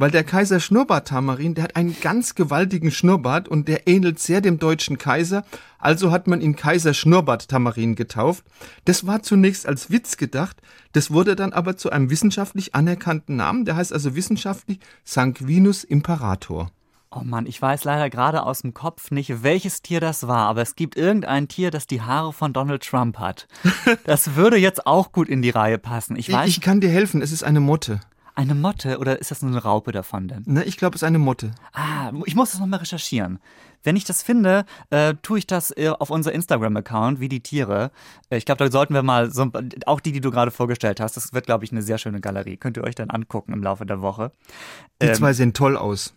Weil 0.00 0.10
der 0.10 0.24
Kaiser 0.24 0.60
Schnurrbart-Tamarin, 0.60 1.52
der 1.52 1.64
hat 1.64 1.76
einen 1.76 1.94
ganz 2.00 2.34
gewaltigen 2.34 2.90
Schnurrbart 2.90 3.48
und 3.48 3.68
der 3.68 3.86
ähnelt 3.86 4.18
sehr 4.18 4.40
dem 4.40 4.58
deutschen 4.58 4.96
Kaiser, 4.96 5.44
also 5.78 6.10
hat 6.10 6.26
man 6.26 6.40
ihn 6.40 6.56
Kaiser 6.56 6.94
Schnurrbart-Tamarin 6.94 7.96
getauft. 7.96 8.42
Das 8.86 9.06
war 9.06 9.22
zunächst 9.22 9.66
als 9.66 9.90
Witz 9.90 10.16
gedacht, 10.16 10.56
das 10.94 11.10
wurde 11.10 11.36
dann 11.36 11.52
aber 11.52 11.76
zu 11.76 11.90
einem 11.90 12.08
wissenschaftlich 12.08 12.74
anerkannten 12.74 13.36
Namen, 13.36 13.66
der 13.66 13.76
heißt 13.76 13.92
also 13.92 14.16
wissenschaftlich 14.16 14.78
Sanguinus 15.04 15.84
Imperator. 15.84 16.70
Oh 17.10 17.20
Mann, 17.22 17.44
ich 17.44 17.60
weiß 17.60 17.84
leider 17.84 18.08
gerade 18.08 18.44
aus 18.44 18.62
dem 18.62 18.72
Kopf 18.72 19.10
nicht, 19.10 19.42
welches 19.42 19.82
Tier 19.82 20.00
das 20.00 20.26
war, 20.26 20.48
aber 20.48 20.62
es 20.62 20.76
gibt 20.76 20.96
irgendein 20.96 21.46
Tier, 21.48 21.70
das 21.70 21.86
die 21.86 22.00
Haare 22.00 22.32
von 22.32 22.54
Donald 22.54 22.82
Trump 22.82 23.18
hat. 23.18 23.48
Das 24.04 24.34
würde 24.34 24.56
jetzt 24.56 24.86
auch 24.86 25.12
gut 25.12 25.28
in 25.28 25.42
die 25.42 25.50
Reihe 25.50 25.76
passen. 25.76 26.16
Ich 26.16 26.30
Ich, 26.30 26.34
weiß, 26.34 26.48
ich 26.48 26.62
kann 26.62 26.80
dir 26.80 26.88
helfen, 26.88 27.20
es 27.20 27.32
ist 27.32 27.42
eine 27.42 27.60
Motte. 27.60 28.00
Eine 28.40 28.54
Motte 28.54 28.98
oder 28.98 29.18
ist 29.20 29.30
das 29.30 29.42
nur 29.42 29.50
eine 29.50 29.62
Raupe 29.62 29.92
davon 29.92 30.28
denn? 30.28 30.42
Ne, 30.46 30.64
ich 30.64 30.76
glaube, 30.76 30.96
es 30.96 31.02
ist 31.02 31.06
eine 31.06 31.18
Motte. 31.18 31.52
Ah, 31.72 32.10
ich 32.24 32.34
muss 32.34 32.52
das 32.52 32.60
nochmal 32.60 32.80
recherchieren. 32.80 33.38
Wenn 33.82 33.96
ich 33.96 34.04
das 34.04 34.22
finde, 34.22 34.64
äh, 34.90 35.14
tue 35.22 35.38
ich 35.38 35.46
das 35.46 35.76
äh, 35.76 35.88
auf 35.88 36.10
unser 36.10 36.32
Instagram-Account, 36.32 37.20
wie 37.20 37.28
die 37.28 37.40
Tiere. 37.40 37.90
Äh, 38.28 38.36
ich 38.36 38.44
glaube, 38.44 38.64
da 38.64 38.70
sollten 38.70 38.94
wir 38.94 39.02
mal, 39.02 39.30
so, 39.30 39.50
auch 39.86 40.00
die, 40.00 40.12
die 40.12 40.20
du 40.20 40.30
gerade 40.30 40.50
vorgestellt 40.50 41.00
hast, 41.00 41.16
das 41.16 41.32
wird, 41.32 41.46
glaube 41.46 41.64
ich, 41.64 41.72
eine 41.72 41.82
sehr 41.82 41.98
schöne 41.98 42.20
Galerie. 42.20 42.56
Könnt 42.56 42.76
ihr 42.76 42.84
euch 42.84 42.94
dann 42.94 43.10
angucken 43.10 43.52
im 43.52 43.62
Laufe 43.62 43.86
der 43.86 44.02
Woche. 44.02 44.32
Die 45.00 45.06
Ähm, 45.06 45.14
zwei 45.14 45.32
sehen 45.32 45.54
toll 45.54 45.76
aus. 45.76 46.14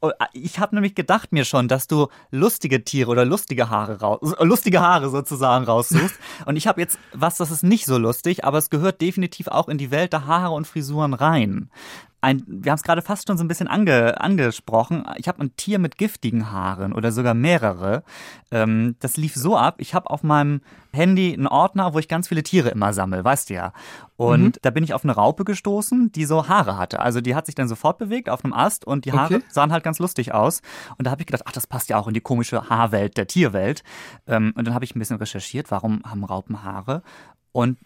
Oh, 0.00 0.10
Ich 0.32 0.58
habe 0.58 0.74
nämlich 0.74 0.94
gedacht 0.94 1.32
mir 1.32 1.44
schon, 1.44 1.68
dass 1.68 1.86
du 1.86 2.08
lustige 2.30 2.84
Tiere 2.84 3.10
oder 3.10 3.24
lustige 3.24 3.68
Haare 3.68 4.00
raus, 4.00 4.34
lustige 4.40 4.80
Haare 4.80 5.10
sozusagen 5.10 5.64
raussuchst. 5.64 6.18
und 6.46 6.56
ich 6.56 6.66
habe 6.66 6.80
jetzt 6.80 6.98
was, 7.12 7.36
das 7.36 7.50
ist 7.50 7.62
nicht 7.62 7.86
so 7.86 7.98
lustig, 7.98 8.44
aber 8.44 8.58
es 8.58 8.70
gehört 8.70 9.00
definitiv 9.00 9.48
auch 9.48 9.68
in 9.68 9.78
die 9.78 9.90
Welt 9.90 10.12
der 10.12 10.26
Haare 10.26 10.54
und 10.54 10.66
Frisuren 10.66 11.12
rein. 11.12 11.70
Ein, 12.22 12.42
wir 12.46 12.70
haben 12.72 12.76
es 12.76 12.82
gerade 12.82 13.02
fast 13.02 13.26
schon 13.26 13.38
so 13.38 13.44
ein 13.44 13.48
bisschen 13.48 13.68
ange, 13.68 14.20
angesprochen. 14.20 15.06
Ich 15.16 15.26
habe 15.26 15.40
ein 15.40 15.56
Tier 15.56 15.78
mit 15.78 15.96
giftigen 15.96 16.52
Haaren 16.52 16.92
oder 16.92 17.12
sogar 17.12 17.34
mehrere. 17.34 18.02
Ähm, 18.50 18.96
das 19.00 19.16
lief 19.16 19.34
so 19.34 19.56
ab. 19.56 19.76
Ich 19.78 19.94
habe 19.94 20.10
auf 20.10 20.22
meinem 20.22 20.60
Handy 20.92 21.32
einen 21.32 21.46
Ordner, 21.46 21.94
wo 21.94 21.98
ich 21.98 22.08
ganz 22.08 22.28
viele 22.28 22.42
Tiere 22.42 22.68
immer 22.70 22.92
sammle, 22.92 23.24
weißt 23.24 23.48
du 23.50 23.54
ja. 23.54 23.72
Und 24.16 24.58
da 24.62 24.70
bin 24.70 24.84
ich 24.84 24.92
auf 24.92 25.04
eine 25.04 25.14
Raupe 25.14 25.44
gestoßen, 25.44 26.12
die 26.12 26.26
so 26.26 26.46
Haare 26.48 26.76
hatte. 26.76 27.00
Also 27.00 27.20
die 27.22 27.34
hat 27.34 27.46
sich 27.46 27.54
dann 27.54 27.68
sofort 27.68 27.96
bewegt 27.98 28.28
auf 28.28 28.44
einem 28.44 28.52
Ast 28.52 28.86
und 28.86 29.04
die 29.06 29.12
Haare 29.12 29.36
Okay. 29.36 29.44
sahen 29.48 29.70
halt 29.72 29.84
ganz 29.84 29.98
lustig 30.00 30.34
aus. 30.34 30.60
Und 30.98 31.06
da 31.06 31.12
habe 31.12 31.22
ich 31.22 31.26
gedacht, 31.26 31.44
ach, 31.46 31.52
das 31.52 31.66
passt 31.66 31.88
ja 31.88 31.98
auch 31.98 32.08
in 32.08 32.14
die 32.14 32.20
komische 32.20 32.68
Haarwelt 32.68 33.16
der 33.16 33.28
Tierwelt. 33.28 33.82
Ähm, 34.26 34.52
und 34.56 34.66
dann 34.66 34.74
habe 34.74 34.84
ich 34.84 34.94
ein 34.94 34.98
bisschen 34.98 35.16
recherchiert, 35.16 35.70
warum 35.70 36.02
haben 36.04 36.24
Raupen 36.24 36.64
Haare? 36.64 37.02
Und 37.52 37.78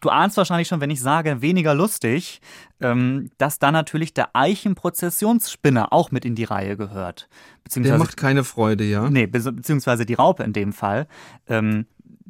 du 0.00 0.08
ahnst 0.08 0.36
wahrscheinlich 0.36 0.68
schon, 0.68 0.80
wenn 0.80 0.90
ich 0.90 1.00
sage 1.00 1.42
weniger 1.42 1.74
lustig, 1.74 2.40
ähm, 2.80 3.30
dass 3.38 3.58
da 3.58 3.70
natürlich 3.70 4.14
der 4.14 4.30
Eichenprozessionsspinner 4.34 5.92
auch 5.92 6.10
mit 6.10 6.24
in 6.24 6.34
die 6.34 6.44
Reihe 6.44 6.76
gehört. 6.76 7.28
Der 7.74 7.98
macht 7.98 8.16
keine 8.16 8.44
Freude, 8.44 8.84
ja? 8.84 9.08
Nee, 9.10 9.26
beziehungsweise 9.26 10.06
die 10.06 10.14
Raupe 10.14 10.42
in 10.42 10.52
dem 10.52 10.72
Fall. 10.72 11.06
Ähm, 11.46 11.86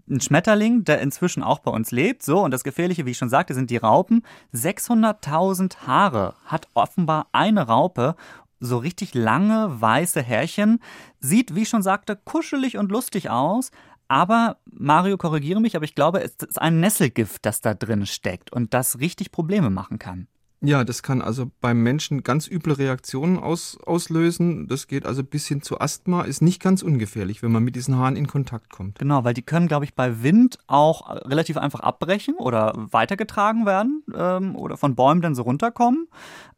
ein 0.09 0.21
Schmetterling, 0.21 0.85
der 0.85 1.01
inzwischen 1.01 1.43
auch 1.43 1.61
bei 1.61 1.71
uns 1.71 1.93
lebt, 1.93 2.25
so, 2.25 2.43
und 2.43 2.51
das 2.51 2.65
Gefährliche, 2.65 3.07
wie 3.07 3.13
ich 3.13 3.19
schon 3.19 3.29
sagte, 3.29 3.55
sind 3.55 3.71
die 3.71 3.77
Raupen. 3.77 4.25
600.000 4.53 5.87
Haare 5.87 6.35
hat 6.45 6.67
offenbar 6.75 7.29
eine 7.31 7.69
Raupe 7.69 8.17
so 8.61 8.77
richtig 8.77 9.15
lange 9.15 9.81
weiße 9.81 10.21
Härchen. 10.21 10.81
Sieht, 11.19 11.55
wie 11.55 11.63
ich 11.63 11.69
schon 11.69 11.83
sagte, 11.83 12.17
kuschelig 12.17 12.77
und 12.77 12.93
lustig 12.93 13.31
aus. 13.31 13.71
Aber 14.11 14.57
Mario, 14.64 15.17
korrigiere 15.17 15.61
mich, 15.61 15.76
aber 15.76 15.85
ich 15.85 15.95
glaube, 15.95 16.21
es 16.21 16.35
ist 16.35 16.61
ein 16.61 16.81
Nesselgift, 16.81 17.47
das 17.47 17.61
da 17.61 17.75
drin 17.75 18.07
steckt 18.07 18.52
und 18.52 18.75
das 18.75 18.99
richtig 18.99 19.31
Probleme 19.31 19.71
machen 19.71 20.00
kann. 20.00 20.26
Ja, 20.62 20.85
das 20.85 21.02
kann 21.02 21.23
also 21.23 21.50
beim 21.62 21.83
Menschen 21.83 22.23
ganz 22.23 22.47
üble 22.47 22.75
Reaktionen 22.75 23.38
aus, 23.38 23.79
auslösen. 23.87 24.69
Das 24.69 24.88
geht 24.88 25.07
also 25.07 25.25
bis 25.25 25.47
hin 25.47 25.62
zu 25.62 25.81
Asthma, 25.81 26.23
ist 26.23 26.43
nicht 26.43 26.61
ganz 26.61 26.83
ungefährlich, 26.83 27.43
wenn 27.43 27.50
man 27.50 27.64
mit 27.64 27.76
diesen 27.76 27.97
Haaren 27.97 28.14
in 28.14 28.26
Kontakt 28.26 28.69
kommt. 28.69 28.99
Genau, 28.99 29.25
weil 29.25 29.33
die 29.33 29.40
können, 29.40 29.69
glaube 29.69 29.87
ich, 29.87 29.95
bei 29.95 30.23
Wind 30.23 30.59
auch 30.67 31.09
relativ 31.09 31.57
einfach 31.57 31.81
abbrechen 31.81 32.35
oder 32.35 32.75
weitergetragen 32.76 33.64
werden 33.64 34.05
ähm, 34.14 34.55
oder 34.55 34.76
von 34.76 34.95
Bäumen 34.95 35.23
dann 35.23 35.35
so 35.35 35.43
runterkommen. 35.43 36.09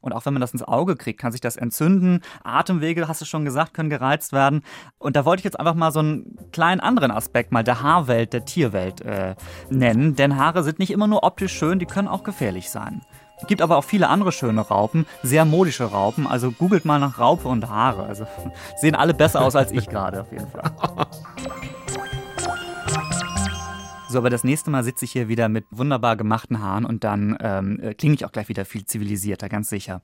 Und 0.00 0.12
auch 0.12 0.26
wenn 0.26 0.34
man 0.34 0.40
das 0.40 0.52
ins 0.52 0.64
Auge 0.64 0.96
kriegt, 0.96 1.20
kann 1.20 1.30
sich 1.30 1.40
das 1.40 1.56
entzünden. 1.56 2.22
Atemwege, 2.42 3.06
hast 3.06 3.20
du 3.20 3.24
schon 3.24 3.44
gesagt, 3.44 3.72
können 3.72 3.88
gereizt 3.88 4.32
werden. 4.32 4.62
Und 4.98 5.14
da 5.14 5.24
wollte 5.24 5.42
ich 5.42 5.44
jetzt 5.44 5.60
einfach 5.60 5.74
mal 5.74 5.92
so 5.92 6.00
einen 6.00 6.36
kleinen 6.50 6.80
anderen 6.80 7.12
Aspekt 7.12 7.52
mal 7.52 7.62
der 7.62 7.82
Haarwelt, 7.82 8.32
der 8.32 8.44
Tierwelt 8.44 9.00
äh, 9.02 9.36
nennen. 9.70 10.16
Denn 10.16 10.36
Haare 10.36 10.64
sind 10.64 10.80
nicht 10.80 10.90
immer 10.90 11.06
nur 11.06 11.22
optisch 11.22 11.52
schön, 11.56 11.78
die 11.78 11.86
können 11.86 12.08
auch 12.08 12.24
gefährlich 12.24 12.68
sein. 12.68 13.02
Gibt 13.46 13.62
aber 13.62 13.76
auch 13.76 13.84
viele 13.84 14.08
andere 14.08 14.32
schöne 14.32 14.60
Raupen, 14.60 15.06
sehr 15.22 15.44
modische 15.44 15.84
Raupen. 15.84 16.26
Also 16.26 16.50
googelt 16.50 16.84
mal 16.84 16.98
nach 16.98 17.18
Raupe 17.18 17.48
und 17.48 17.68
Haare. 17.68 18.04
Also 18.04 18.26
sehen 18.76 18.94
alle 18.94 19.14
besser 19.14 19.40
aus 19.40 19.56
als 19.56 19.72
ich 19.72 19.88
gerade 19.88 20.20
auf 20.22 20.32
jeden 20.32 20.48
Fall. 20.48 20.72
So, 24.12 24.18
aber 24.18 24.28
das 24.28 24.44
nächste 24.44 24.70
Mal 24.70 24.84
sitze 24.84 25.06
ich 25.06 25.12
hier 25.12 25.28
wieder 25.28 25.48
mit 25.48 25.64
wunderbar 25.70 26.18
gemachten 26.18 26.60
Haaren 26.60 26.84
und 26.84 27.02
dann 27.02 27.34
ähm, 27.40 27.80
äh, 27.80 27.94
klinge 27.94 28.14
ich 28.14 28.26
auch 28.26 28.32
gleich 28.32 28.50
wieder 28.50 28.66
viel 28.66 28.84
zivilisierter, 28.84 29.48
ganz 29.48 29.70
sicher. 29.70 30.02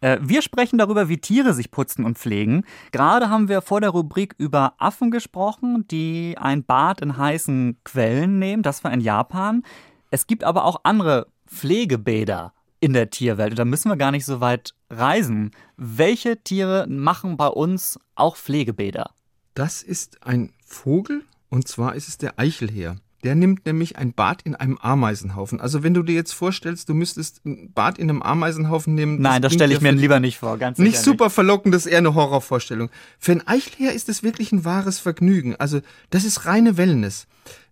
Äh, 0.00 0.18
wir 0.22 0.42
sprechen 0.42 0.78
darüber, 0.78 1.08
wie 1.08 1.18
Tiere 1.18 1.52
sich 1.54 1.72
putzen 1.72 2.04
und 2.04 2.18
pflegen. 2.18 2.62
Gerade 2.92 3.30
haben 3.30 3.48
wir 3.48 3.60
vor 3.60 3.80
der 3.80 3.90
Rubrik 3.90 4.36
über 4.38 4.74
Affen 4.78 5.10
gesprochen, 5.10 5.88
die 5.90 6.36
ein 6.38 6.62
Bad 6.62 7.00
in 7.00 7.16
heißen 7.16 7.78
Quellen 7.82 8.38
nehmen. 8.38 8.62
Das 8.62 8.84
war 8.84 8.92
in 8.92 9.00
Japan. 9.00 9.64
Es 10.12 10.28
gibt 10.28 10.44
aber 10.44 10.64
auch 10.64 10.82
andere 10.84 11.26
Pflegebäder 11.48 12.52
in 12.80 12.92
der 12.92 13.10
Tierwelt. 13.10 13.50
Und 13.50 13.58
da 13.58 13.64
müssen 13.64 13.90
wir 13.90 13.96
gar 13.96 14.10
nicht 14.10 14.24
so 14.24 14.40
weit 14.40 14.74
reisen. 14.90 15.50
Welche 15.76 16.42
Tiere 16.42 16.86
machen 16.88 17.36
bei 17.36 17.48
uns 17.48 17.98
auch 18.14 18.36
Pflegebäder? 18.36 19.10
Das 19.54 19.82
ist 19.82 20.22
ein 20.24 20.52
Vogel 20.64 21.24
und 21.48 21.66
zwar 21.66 21.94
ist 21.94 22.08
es 22.08 22.18
der 22.18 22.38
Eichelheer. 22.38 22.96
Der 23.24 23.34
nimmt 23.34 23.66
nämlich 23.66 23.96
ein 23.96 24.12
Bad 24.12 24.42
in 24.42 24.54
einem 24.54 24.78
Ameisenhaufen. 24.78 25.60
Also 25.60 25.82
wenn 25.82 25.92
du 25.92 26.04
dir 26.04 26.14
jetzt 26.14 26.32
vorstellst, 26.32 26.88
du 26.88 26.94
müsstest 26.94 27.44
ein 27.44 27.72
Bad 27.72 27.98
in 27.98 28.08
einem 28.08 28.22
Ameisenhaufen 28.22 28.94
nehmen. 28.94 29.20
Nein, 29.20 29.42
das, 29.42 29.50
das 29.50 29.54
stelle 29.54 29.74
ich 29.74 29.80
mir 29.80 29.90
lieber 29.90 30.20
nicht 30.20 30.38
vor. 30.38 30.56
Ganz 30.56 30.78
nicht 30.78 30.98
super 30.98 31.24
nicht. 31.24 31.34
verlockend, 31.34 31.74
das 31.74 31.86
ist 31.86 31.90
eher 31.90 31.98
eine 31.98 32.14
Horrorvorstellung. 32.14 32.90
Für 33.18 33.32
ein 33.32 33.46
Eichelheer 33.46 33.92
ist 33.92 34.08
es 34.08 34.22
wirklich 34.22 34.52
ein 34.52 34.64
wahres 34.64 35.00
Vergnügen. 35.00 35.56
Also 35.56 35.80
das 36.10 36.24
ist 36.24 36.46
reine 36.46 36.76
Wellness. 36.76 37.26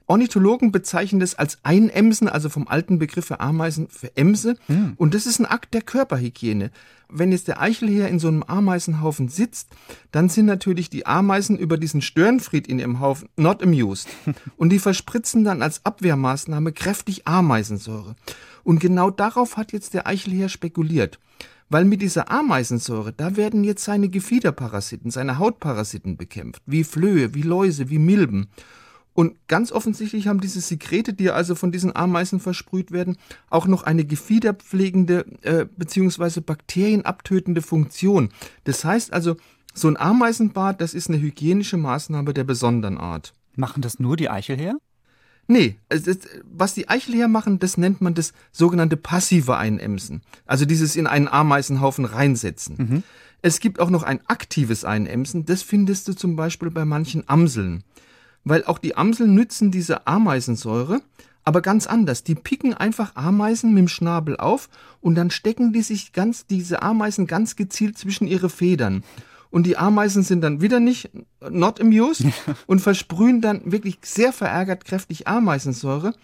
Ornithologen 0.07 0.71
bezeichnen 0.71 1.21
das 1.21 1.35
als 1.35 1.59
Einemsen, 1.65 2.29
also 2.29 2.49
vom 2.49 2.69
alten 2.69 2.99
Begriff 2.99 3.27
für 3.27 3.41
Ameisen 3.41 3.89
für 3.89 4.17
Emse. 4.17 4.57
Hm. 4.67 4.95
Und 4.97 5.15
das 5.15 5.27
ist 5.27 5.41
ein 5.41 5.47
Akt 5.47 5.75
der 5.75 5.83
Körperhygiene. 5.83 6.71
Wenn 7.09 7.33
jetzt 7.33 7.49
der 7.49 7.61
Eichelheer 7.61 8.09
in 8.09 8.19
so 8.19 8.29
einem 8.29 8.45
Ameisenhaufen 8.45 9.29
sitzt, 9.29 9.69
dann 10.13 10.29
sind 10.29 10.47
natürlich 10.47 10.91
die 10.91 11.07
Ameisen 11.07 11.57
über 11.57 11.77
diesen 11.77 12.03
Störenfried 12.03 12.69
in 12.69 12.79
ihrem 12.79 13.01
Haufen 13.01 13.29
not 13.37 13.63
amused. 13.63 14.09
Und 14.57 14.71
die 14.71 14.79
verspritzen 14.79 15.45
dann 15.45 15.63
als 15.63 15.85
Abwehrmaßnahme 15.85 16.73
kräftig 16.73 17.27
Ameisensäure. 17.27 18.15
Und 18.63 18.79
genau 18.79 19.11
darauf 19.11 19.57
hat 19.57 19.73
jetzt 19.73 19.95
der 19.95 20.07
Eichelheer 20.07 20.49
spekuliert. 20.49 21.19
Weil 21.69 21.85
mit 21.85 22.01
dieser 22.01 22.31
Ameisensäure, 22.31 23.13
da 23.13 23.37
werden 23.37 23.65
jetzt 23.65 23.83
seine 23.83 24.09
Gefiederparasiten, 24.09 25.11
seine 25.11 25.39
Hautparasiten 25.39 26.17
bekämpft, 26.17 26.63
wie 26.67 26.85
Flöhe, 26.85 27.35
wie 27.35 27.43
Läuse, 27.43 27.91
wie 27.91 27.99
Milben. 27.99 28.49
Und 29.17 29.35
ganz 29.49 29.73
offensichtlich 29.73 30.29
haben 30.29 30.43
diese 30.43 30.61
Sekrete, 30.61 31.15
die 31.15 31.31
also 31.31 31.55
von 31.55 31.73
diesen 31.73 31.97
Ameisen 31.97 32.39
versprüht 32.39 32.93
werden, 32.93 33.17
auch 33.49 33.67
noch 33.67 33.83
eine 33.83 34.05
gefiederpflegende 34.05 35.25
äh, 35.41 35.65
bzw. 35.65 36.41
bakterienabtötende 36.41 37.63
Funktion. 37.63 38.29
Das 38.65 38.85
heißt 38.85 39.15
also, 39.15 39.39
so 39.73 39.89
ein 39.89 39.97
Ameisenbad, 39.97 40.83
das 40.83 40.93
ist 40.93 41.09
eine 41.09 41.19
hygienische 41.19 41.79
Maßnahme 41.79 42.35
der 42.35 42.45
besonderen 42.45 42.99
Art. 42.99 43.33
Machen 43.55 43.81
das 43.81 43.99
nur 43.99 44.19
die 44.19 44.29
Eichelherr? 44.29 44.77
Nee, 45.49 45.77
was 46.45 46.75
die 46.75 46.91
Eichelherr 46.91 47.29
machen, 47.29 47.59
das 47.59 47.79
nennt 47.79 48.03
man 48.03 48.13
das 48.13 48.35
sogenannte 48.53 48.99
passive 48.99 49.57
Einämsen. 49.57 50.21
Also 50.45 50.67
dieses 50.67 50.95
in 50.95 51.07
einen 51.07 51.29
Ameisenhaufen 51.29 52.05
reinsetzen. 52.05 52.77
Mhm. 52.77 53.03
Es 53.41 53.61
gibt 53.61 53.81
auch 53.81 53.89
noch 53.89 54.03
ein 54.03 54.21
aktives 54.27 54.85
Einämsen, 54.85 55.47
das 55.47 55.63
findest 55.63 56.07
du 56.07 56.13
zum 56.13 56.37
Beispiel 56.37 56.71
bei 56.71 56.85
manchen 56.85 57.27
Amseln 57.27 57.83
weil 58.47 58.65
auch 58.65 58.79
die 58.79 58.97
Amseln 58.97 59.35
nützen 59.35 59.73
diese 59.73 60.07
Ameisensäure, 60.07 61.03
aber 61.45 61.61
ganz 61.61 61.89
anders. 61.89 62.23
Die 62.23 62.37
picken 62.37 62.75
einfach 62.75 63.17
Ameisen 63.17 63.75
mit 63.75 63.81
dem 63.81 63.89
Schnabel 63.89 64.37
auf 64.37 64.69
und 65.01 65.17
dann 65.17 65.31
stecken 65.31 65.73
die 65.73 65.83
sich 65.83 66.13
ganz, 66.13 66.47
diese 66.47 66.81
Ameisen 66.81 67.27
ganz 67.27 67.57
gezielt 67.57 67.99
zwischen 67.99 68.29
ihre 68.29 68.49
Federn. 68.49 69.03
Und 69.51 69.67
die 69.67 69.77
Ameisen 69.77 70.23
sind 70.23 70.43
dann 70.43 70.61
wieder 70.61 70.79
nicht 70.79 71.11
not 71.51 71.81
amused 71.81 72.27
und 72.67 72.81
versprühen 72.81 73.41
dann 73.41 73.63
wirklich 73.65 73.99
sehr 74.03 74.33
verärgert 74.33 74.85
kräftig 74.85 75.27
Ameisensäure. 75.27 76.15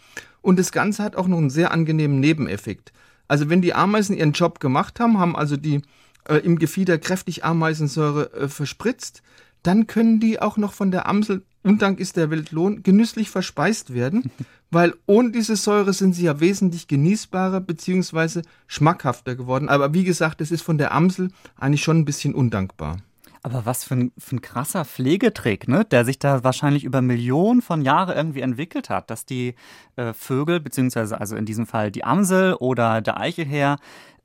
Und 0.43 0.61
das 0.61 0.71
Ganze 0.71 1.03
hat 1.03 1.17
auch 1.17 1.27
noch 1.27 1.39
einen 1.39 1.51
sehr 1.51 1.73
angenehmen 1.73 2.21
Nebeneffekt. 2.21 2.93
Also 3.27 3.49
wenn 3.49 3.63
die 3.63 3.75
Ameisen 3.75 4.17
ihren 4.17 4.33
Job 4.33 4.61
gemacht 4.61 5.01
haben, 5.01 5.19
haben 5.19 5.35
also 5.35 5.57
die 5.57 5.83
äh, 6.29 6.37
im 6.37 6.59
Gefieder 6.59 6.99
kräftig 6.99 7.45
Ameisensäure 7.45 8.33
äh, 8.33 8.49
verspritzt, 8.49 9.23
dann 9.65 9.89
können 9.89 10.21
die 10.21 10.41
auch 10.41 10.57
noch 10.57 10.73
von 10.73 10.93
der 10.93 11.09
Amsel 11.09 11.43
Undank 11.63 12.01
ist 12.01 12.17
der 12.17 12.31
Weltlohn, 12.31 12.83
genüsslich 12.83 13.31
verspeist 13.31 13.95
werden, 13.95 14.31
weil 14.71 14.95
ohne 15.07 15.31
diese 15.31 15.57
Säure 15.57 15.93
sind 15.93 16.15
sie 16.15 16.25
ja 16.25 16.41
wesentlich 16.41 16.89
genießbarer 16.89 17.61
bzw. 17.61 18.43
schmackhafter 18.67 19.37
geworden. 19.37 19.69
Aber 19.69 19.95
wie 19.95 20.05
gesagt, 20.05 20.41
es 20.41 20.51
ist 20.51 20.63
von 20.63 20.79
der 20.79 20.93
Amsel 20.93 21.31
eigentlich 21.57 21.83
schon 21.83 21.99
ein 21.99 22.05
bisschen 22.05 22.35
undankbar. 22.35 22.99
Aber 23.45 23.67
was 23.67 23.83
für 23.83 23.95
ein, 23.95 24.13
für 24.17 24.37
ein 24.37 24.41
krasser 24.41 24.85
Pflegetrick, 24.85 25.67
ne? 25.67 25.85
der 25.85 26.05
sich 26.05 26.21
da 26.21 26.45
wahrscheinlich 26.45 26.85
über 26.85 27.03
Millionen 27.03 27.61
von 27.61 27.83
Jahren 27.83 28.17
irgendwie 28.17 28.41
entwickelt 28.41 28.89
hat, 28.89 29.11
dass 29.11 29.27
die 29.27 29.57
äh, 29.97 30.13
Vögel, 30.13 30.61
beziehungsweise 30.61 31.21
also 31.21 31.35
in 31.35 31.45
diesem 31.45 31.67
Fall 31.67 31.91
die 31.91 32.05
Amsel 32.05 32.55
oder 32.55 33.01
der 33.01 33.19
Eichelherr, 33.19 33.79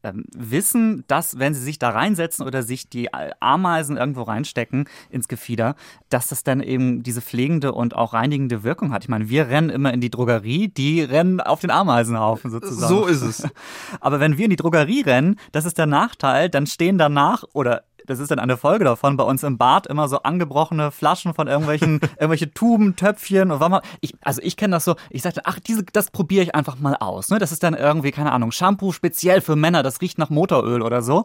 ähm, 0.03 0.25
wissen, 0.35 1.03
dass 1.07 1.39
wenn 1.39 1.53
sie 1.53 1.61
sich 1.61 1.79
da 1.79 1.89
reinsetzen 1.89 2.45
oder 2.45 2.63
sich 2.63 2.89
die 2.89 3.09
Ameisen 3.13 3.97
irgendwo 3.97 4.23
reinstecken 4.23 4.87
ins 5.09 5.27
Gefieder, 5.27 5.75
dass 6.09 6.27
das 6.27 6.43
dann 6.43 6.61
eben 6.61 7.03
diese 7.03 7.21
pflegende 7.21 7.73
und 7.73 7.95
auch 7.95 8.13
reinigende 8.13 8.63
Wirkung 8.63 8.91
hat. 8.91 9.03
Ich 9.03 9.09
meine, 9.09 9.29
wir 9.29 9.47
rennen 9.47 9.69
immer 9.69 9.93
in 9.93 10.01
die 10.01 10.09
Drogerie, 10.09 10.67
die 10.67 11.01
rennen 11.01 11.41
auf 11.41 11.61
den 11.61 11.71
Ameisenhaufen 11.71 12.51
sozusagen. 12.51 12.93
So 12.93 13.05
ist 13.05 13.21
es. 13.21 13.47
Aber 13.99 14.19
wenn 14.19 14.37
wir 14.37 14.45
in 14.45 14.51
die 14.51 14.55
Drogerie 14.55 15.01
rennen, 15.01 15.37
das 15.51 15.65
ist 15.65 15.77
der 15.77 15.87
Nachteil, 15.87 16.49
dann 16.49 16.67
stehen 16.67 16.97
danach 16.97 17.43
oder 17.53 17.83
das 18.07 18.19
ist 18.19 18.31
dann 18.31 18.39
eine 18.39 18.57
Folge 18.57 18.85
davon, 18.85 19.17
bei 19.17 19.23
uns 19.23 19.43
im 19.43 19.57
Bad 19.57 19.85
immer 19.87 20.07
so 20.07 20.23
angebrochene 20.23 20.91
Flaschen 20.91 21.33
von 21.33 21.47
irgendwelchen, 21.47 21.99
irgendwelche 22.19 22.51
Tuben, 22.51 22.95
Töpfchen 22.95 23.51
und 23.51 23.59
was 23.59 23.81
ich, 24.01 24.15
also 24.21 24.41
ich 24.41 24.57
kenne 24.57 24.75
das 24.75 24.85
so, 24.85 24.95
ich 25.09 25.21
sagte, 25.21 25.41
ach, 25.43 25.59
diese, 25.59 25.83
das 25.83 26.09
probiere 26.09 26.43
ich 26.43 26.55
einfach 26.55 26.79
mal 26.79 26.95
aus. 26.95 27.29
Ne? 27.29 27.37
Das 27.37 27.51
ist 27.51 27.63
dann 27.63 27.73
irgendwie, 27.73 28.11
keine 28.11 28.31
Ahnung, 28.31 28.51
Shampoo 28.51 28.91
speziell 28.91 29.41
für 29.41 29.55
Männer, 29.55 29.83
das 29.83 30.01
riecht 30.01 30.17
nach 30.17 30.29
Motoröl 30.29 30.81
oder 30.81 31.01
so. 31.01 31.23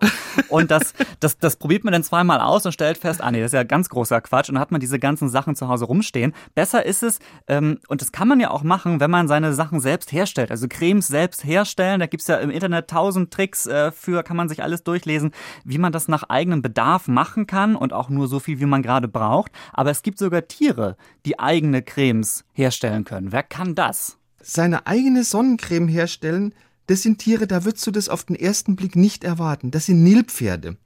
Und 0.49 0.71
das, 0.71 0.93
das, 1.21 1.39
das 1.39 1.57
probiert 1.57 1.85
man 1.85 1.93
dann 1.93 2.03
zweimal 2.03 2.41
aus 2.41 2.67
und 2.67 2.73
stellt 2.73 2.99
fest, 2.99 3.23
ah 3.23 3.31
nee, 3.31 3.41
das 3.41 3.51
ist 3.51 3.55
ja 3.55 3.63
ganz 3.63 3.89
großer 3.89 4.21
Quatsch. 4.21 4.49
Und 4.49 4.57
dann 4.57 4.63
hat 4.63 4.73
man 4.73 4.81
diese 4.81 4.99
ganzen 4.99 5.29
Sachen 5.29 5.57
zu 5.57 5.69
Hause 5.69 5.85
rumstehen. 5.85 6.35
Besser 6.55 6.85
ist 6.85 7.03
es, 7.03 7.21
ähm, 7.47 7.79
und 7.89 8.01
das 8.01 8.13
kann 8.13 8.29
man 8.29 8.41
ja 8.41 8.51
auch 8.51 8.63
machen, 8.63 9.01
wenn 9.01 9.11
man 9.11 9.29
seine 9.29 9.55
Sachen 9.55 9.81
selbst 9.81 10.13
herstellt. 10.13 10.51
Also 10.51 10.67
Cremes 10.69 11.07
selbst 11.07 11.45
herstellen, 11.45 12.01
da 12.01 12.07
gibt's 12.07 12.27
ja 12.27 12.37
im 12.37 12.51
Internet 12.51 12.91
tausend 12.91 13.33
Tricks 13.33 13.67
äh, 13.67 13.93
für, 13.93 14.23
kann 14.23 14.37
man 14.37 14.49
sich 14.49 14.63
alles 14.63 14.83
durchlesen, 14.83 15.33
wie 15.65 15.79
man 15.79 15.93
das 15.93 16.09
nach 16.09 16.25
eigenem 16.25 16.61
Bedarf 16.63 16.72
Bedarf 16.73 17.07
machen 17.07 17.47
kann 17.47 17.77
und 17.77 17.93
auch 17.93 18.09
nur 18.09 18.29
so 18.29 18.41
viel, 18.41 18.59
wie 18.59 18.65
man 18.65 18.83
gerade 18.83 19.07
braucht. 19.07 19.53
Aber 19.75 19.91
es 19.91 20.03
gibt 20.03 20.19
sogar 20.19 20.49
Tiere, 20.49 20.97
die 21.27 21.39
eigene 21.39 21.83
Cremes 21.83 22.45
herstellen 22.55 23.05
können. 23.05 23.31
Wer 23.31 23.43
kann 23.43 23.75
das? 23.75 24.17
Seine 24.41 24.87
eigene 24.87 25.23
Sonnencreme 25.23 25.89
herstellen, 25.89 26.55
das 26.87 27.03
sind 27.03 27.19
Tiere, 27.19 27.47
da 27.47 27.67
würdest 27.67 27.87
du 27.87 27.91
das 27.91 28.09
auf 28.09 28.25
den 28.25 28.37
ersten 28.37 28.75
Blick 28.75 28.97
nicht 28.97 29.23
erwarten. 29.23 29.71
Das 29.71 29.85
sind 29.87 30.03
Nilpferde. 30.03 30.79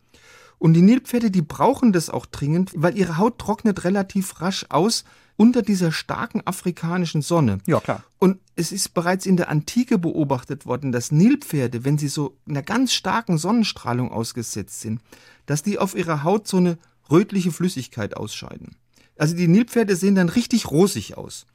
Und 0.58 0.74
die 0.74 0.82
Nilpferde, 0.82 1.30
die 1.30 1.42
brauchen 1.42 1.92
das 1.92 2.10
auch 2.10 2.26
dringend, 2.26 2.72
weil 2.74 2.98
ihre 2.98 3.16
Haut 3.16 3.38
trocknet 3.38 3.84
relativ 3.84 4.40
rasch 4.40 4.66
aus, 4.68 5.04
unter 5.36 5.62
dieser 5.62 5.92
starken 5.92 6.42
afrikanischen 6.46 7.22
Sonne. 7.22 7.58
Ja, 7.66 7.80
klar. 7.80 8.02
Und 8.18 8.40
es 8.56 8.72
ist 8.72 8.94
bereits 8.94 9.26
in 9.26 9.36
der 9.36 9.50
Antike 9.50 9.98
beobachtet 9.98 10.66
worden, 10.66 10.92
dass 10.92 11.12
Nilpferde, 11.12 11.84
wenn 11.84 11.98
sie 11.98 12.08
so 12.08 12.36
einer 12.48 12.62
ganz 12.62 12.92
starken 12.92 13.38
Sonnenstrahlung 13.38 14.10
ausgesetzt 14.10 14.80
sind, 14.80 15.00
dass 15.46 15.62
die 15.62 15.78
auf 15.78 15.96
ihrer 15.96 16.22
Haut 16.22 16.46
so 16.46 16.58
eine 16.58 16.78
rötliche 17.10 17.52
Flüssigkeit 17.52 18.16
ausscheiden. 18.16 18.76
Also 19.16 19.34
die 19.34 19.48
Nilpferde 19.48 19.96
sehen 19.96 20.14
dann 20.14 20.28
richtig 20.28 20.70
rosig 20.70 21.16
aus. 21.16 21.46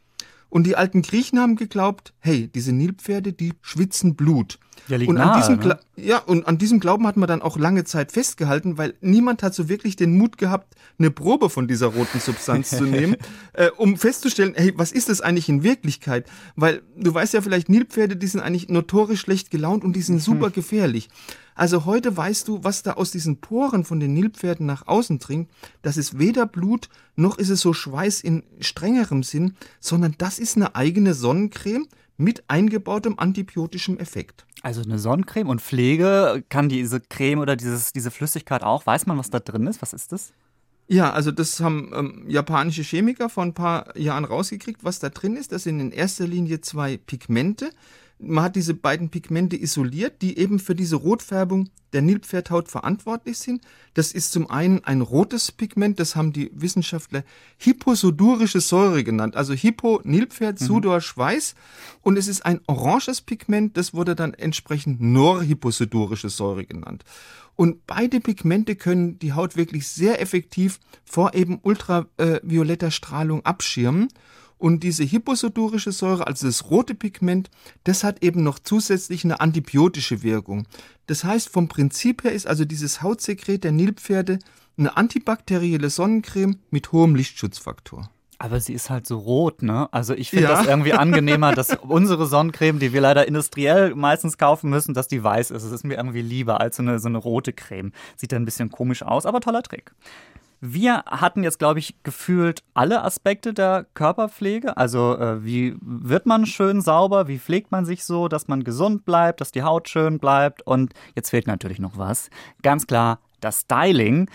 Und 0.50 0.66
die 0.66 0.76
alten 0.76 1.02
Griechen 1.02 1.40
haben 1.40 1.56
geglaubt, 1.56 2.14
hey, 2.20 2.48
diese 2.48 2.74
Nilpferde, 2.74 3.32
die 3.32 3.54
schwitzen 3.62 4.16
Blut. 4.16 4.60
Ja, 4.88 4.98
liegt 4.98 5.10
und 5.10 5.18
an 5.18 5.28
nahe, 5.28 5.40
diesem 5.40 5.60
ne? 5.68 5.80
Ja, 5.96 6.18
und 6.20 6.48
an 6.48 6.58
diesem 6.58 6.80
Glauben 6.80 7.08
hat 7.08 7.18
man 7.18 7.28
dann 7.28 7.42
auch 7.42 7.58
lange 7.58 7.84
Zeit 7.84 8.12
festgehalten, 8.12 8.78
weil 8.78 8.96
niemand 9.02 9.44
hat 9.44 9.54
so 9.54 9.70
wirklich 9.70 9.96
den 9.96 10.18
Mut 10.18 10.38
gehabt, 10.38 10.76
eine 10.98 11.12
Probe 11.12 11.50
von 11.50 11.68
dieser 11.68 11.88
roten 11.88 12.20
Substanz 12.20 12.70
zu 12.70 12.84
nehmen, 12.86 13.16
äh, 13.54 13.70
um 13.78 13.98
festzustellen, 13.98 14.54
hey, 14.56 14.74
was 14.76 14.92
ist 14.92 15.10
das 15.10 15.22
eigentlich 15.22 15.50
in 15.50 15.64
Wirklichkeit? 15.64 16.26
Weil 16.56 16.82
du 16.98 17.14
weißt 17.14 17.34
ja 17.34 17.42
vielleicht, 17.42 17.70
Nilpferde, 17.70 18.16
die 18.16 18.28
sind 18.28 18.42
eigentlich 18.42 18.70
notorisch 18.70 19.22
schlecht 19.22 19.52
gelaunt 19.52 19.84
und 19.84 19.96
die 19.96 20.02
sind 20.02 20.22
super 20.22 20.50
gefährlich. 20.50 21.10
Also 21.56 21.86
heute 21.86 22.16
weißt 22.16 22.48
du, 22.48 22.64
was 22.64 22.82
da 22.82 22.94
aus 22.94 23.12
diesen 23.12 23.38
Poren 23.38 23.84
von 23.84 24.00
den 24.00 24.14
Nilpferden 24.14 24.66
nach 24.66 24.88
außen 24.88 25.20
dringt. 25.20 25.50
Das 25.82 25.98
ist 25.98 26.18
weder 26.18 26.46
Blut, 26.46 26.90
noch 27.16 27.38
ist 27.38 27.50
es 27.50 27.62
so 27.62 27.74
Schweiß 27.74 28.22
in 28.22 28.44
strengerem 28.60 29.22
Sinn, 29.24 29.56
sondern 29.80 30.16
das 30.18 30.40
ist 30.40 30.56
eine 30.56 30.76
eigene 30.76 31.14
Sonnencreme 31.14 31.88
mit 32.18 32.44
eingebautem 32.48 33.18
antibiotischem 33.18 33.98
Effekt. 33.98 34.46
Also 34.62 34.82
eine 34.82 35.00
Sonnencreme 35.00 35.50
und 35.50 35.62
Pflege 35.62 36.44
kann 36.50 36.70
diese 36.70 37.00
Creme 37.00 37.40
oder 37.40 37.56
dieses, 37.56 37.94
diese 37.94 38.12
Flüssigkeit 38.12 38.64
auch. 38.64 38.86
Weiß 38.86 39.08
man, 39.08 39.18
was 39.18 39.30
da 39.30 39.40
drin 39.40 39.66
ist? 39.68 39.82
Was 39.82 39.94
ist 39.94 40.12
das? 40.12 40.34
Ja, 40.88 41.14
also 41.14 41.32
das 41.32 41.62
haben 41.62 41.92
ähm, 41.96 42.26
japanische 42.28 42.84
Chemiker 42.84 43.30
vor 43.30 43.44
ein 43.44 43.54
paar 43.54 43.98
Jahren 43.98 44.26
rausgekriegt, 44.26 44.84
was 44.84 45.00
da 45.00 45.10
drin 45.10 45.38
ist. 45.38 45.52
Das 45.52 45.64
sind 45.64 45.80
in 45.80 45.92
erster 45.92 46.28
Linie 46.28 46.62
zwei 46.62 46.98
Pigmente. 46.98 47.72
Man 48.24 48.44
hat 48.44 48.56
diese 48.56 48.74
beiden 48.74 49.10
Pigmente 49.10 49.56
isoliert, 49.60 50.22
die 50.22 50.38
eben 50.38 50.60
für 50.60 50.76
diese 50.76 50.96
Rotfärbung 50.96 51.70
der 51.94 52.02
Nilpferdhaut 52.02 52.70
verantwortlich 52.70 53.38
sind. 53.38 53.62
Das 53.94 54.12
ist 54.12 54.32
zum 54.32 54.50
einen 54.50 54.84
ein 54.84 55.02
rotes 55.02 55.52
Pigment, 55.52 56.00
das 56.00 56.16
haben 56.16 56.32
die 56.32 56.52
Wissenschaftler 56.54 57.24
hyposudurische 57.58 58.62
Säure 58.62 59.04
genannt. 59.04 59.36
Also 59.36 59.54
Hippo, 59.54 60.02
Nilpferd, 60.04 60.60
Sudor, 60.60 61.02
Schweiß. 61.02 61.56
Und 62.02 62.18
es 62.18 62.28
ist 62.28 62.46
ein 62.46 62.62
oranges 62.68 63.22
Pigment, 63.22 63.76
das 63.76 63.94
wurde 63.94 64.16
dann 64.16 64.34
entsprechend 64.34 65.02
norhyposudurische 65.02 66.30
Säure 66.30 66.66
genannt. 66.66 67.04
Und 67.56 67.86
beide 67.86 68.20
Pigmente 68.22 68.76
können 68.76 69.20
die 69.20 69.34
Haut 69.34 69.56
wirklich 69.56 69.88
sehr 69.88 70.22
effektiv 70.22 70.80
vor 71.04 71.34
eben 71.34 71.60
ultravioletter 71.62 72.92
Strahlung 72.92 73.46
abschirmen. 73.46 74.08
Und 74.62 74.84
diese 74.84 75.04
hyposudurische 75.04 75.92
Säure, 75.92 76.28
also 76.28 76.46
das 76.46 76.70
rote 76.70 76.94
Pigment, 76.94 77.50
das 77.84 78.04
hat 78.04 78.24
eben 78.24 78.44
noch 78.44 78.60
zusätzlich 78.60 79.26
eine 79.26 79.40
antibiotische 79.42 80.22
Wirkung. 80.22 80.68
Das 81.08 81.24
heißt, 81.24 81.50
vom 81.50 81.68
Prinzip 81.68 82.24
her 82.24 82.32
ist 82.32 82.46
also 82.46 82.64
dieses 82.64 83.02
Hautsekret 83.02 83.64
der 83.64 83.72
Nilpferde 83.72 84.38
eine 84.78 84.96
antibakterielle 84.98 85.90
Sonnencreme 85.90 86.58
mit 86.70 86.92
hohem 86.92 87.16
Lichtschutzfaktor. 87.16 88.12
Aber 88.38 88.60
sie 88.60 88.74
ist 88.74 88.90
halt 88.90 89.06
so 89.06 89.20
rot, 89.20 89.62
ne? 89.62 89.88
Also 89.92 90.14
ich 90.16 90.32
finde 90.32 90.46
Ja. 90.46 90.56
das 90.56 90.66
irgendwie 90.66 90.94
angenehmer, 90.94 91.54
dass 91.54 91.76
unsere 91.82 92.26
Sonnencreme, 92.28 92.80
die 92.80 92.92
wir 92.94 93.02
leider 93.02 93.28
industriell 93.28 93.94
meistens 93.96 94.38
kaufen 94.38 94.70
müssen, 94.70 94.94
dass 94.96 95.08
die 95.08 95.24
weiß 95.24 95.52
ist. 95.52 95.64
Es 95.64 95.72
ist 95.72 95.84
mir 95.84 95.96
irgendwie 95.98 96.22
lieber 96.24 96.60
als 96.62 96.78
so 96.78 96.84
eine, 96.84 96.98
so 97.00 97.08
eine 97.08 97.20
rote 97.20 97.54
Creme. 97.54 97.92
Sieht 98.16 98.32
dann 98.32 98.42
ein 98.44 98.46
bisschen 98.46 98.70
komisch 98.72 99.04
aus, 99.04 99.26
aber 99.28 99.42
toller 99.42 99.62
Trick. 99.62 99.92
Wir 100.64 101.04
hatten 101.08 101.44
jetzt, 101.44 101.58
glaube 101.58 101.80
ich, 101.80 101.96
gefühlt 102.04 102.62
alle 102.76 103.04
Aspekte 103.04 103.52
der 103.52 103.88
Körperpflege. 103.96 104.78
Also 104.78 105.18
äh, 105.18 105.44
wie 105.44 105.76
wird 105.82 106.28
man 106.28 106.46
schön 106.46 106.82
sauber, 106.82 107.28
wie 107.28 107.40
pflegt 107.40 107.72
man 107.72 107.84
sich 107.84 108.06
so, 108.06 108.28
dass 108.28 108.48
man 108.48 108.64
gesund 108.64 109.04
bleibt, 109.04 109.42
dass 109.42 109.52
die 109.52 109.64
Haut 109.64 109.90
schön 109.90 110.20
bleibt. 110.20 110.62
Und 110.62 110.94
jetzt 111.16 111.32
fehlt 111.32 111.48
natürlich 111.48 111.80
noch 111.80 111.98
was. 111.98 112.30
Ganz 112.62 112.86
klar, 112.86 113.18
das 113.40 113.62
Styling. 113.62 114.30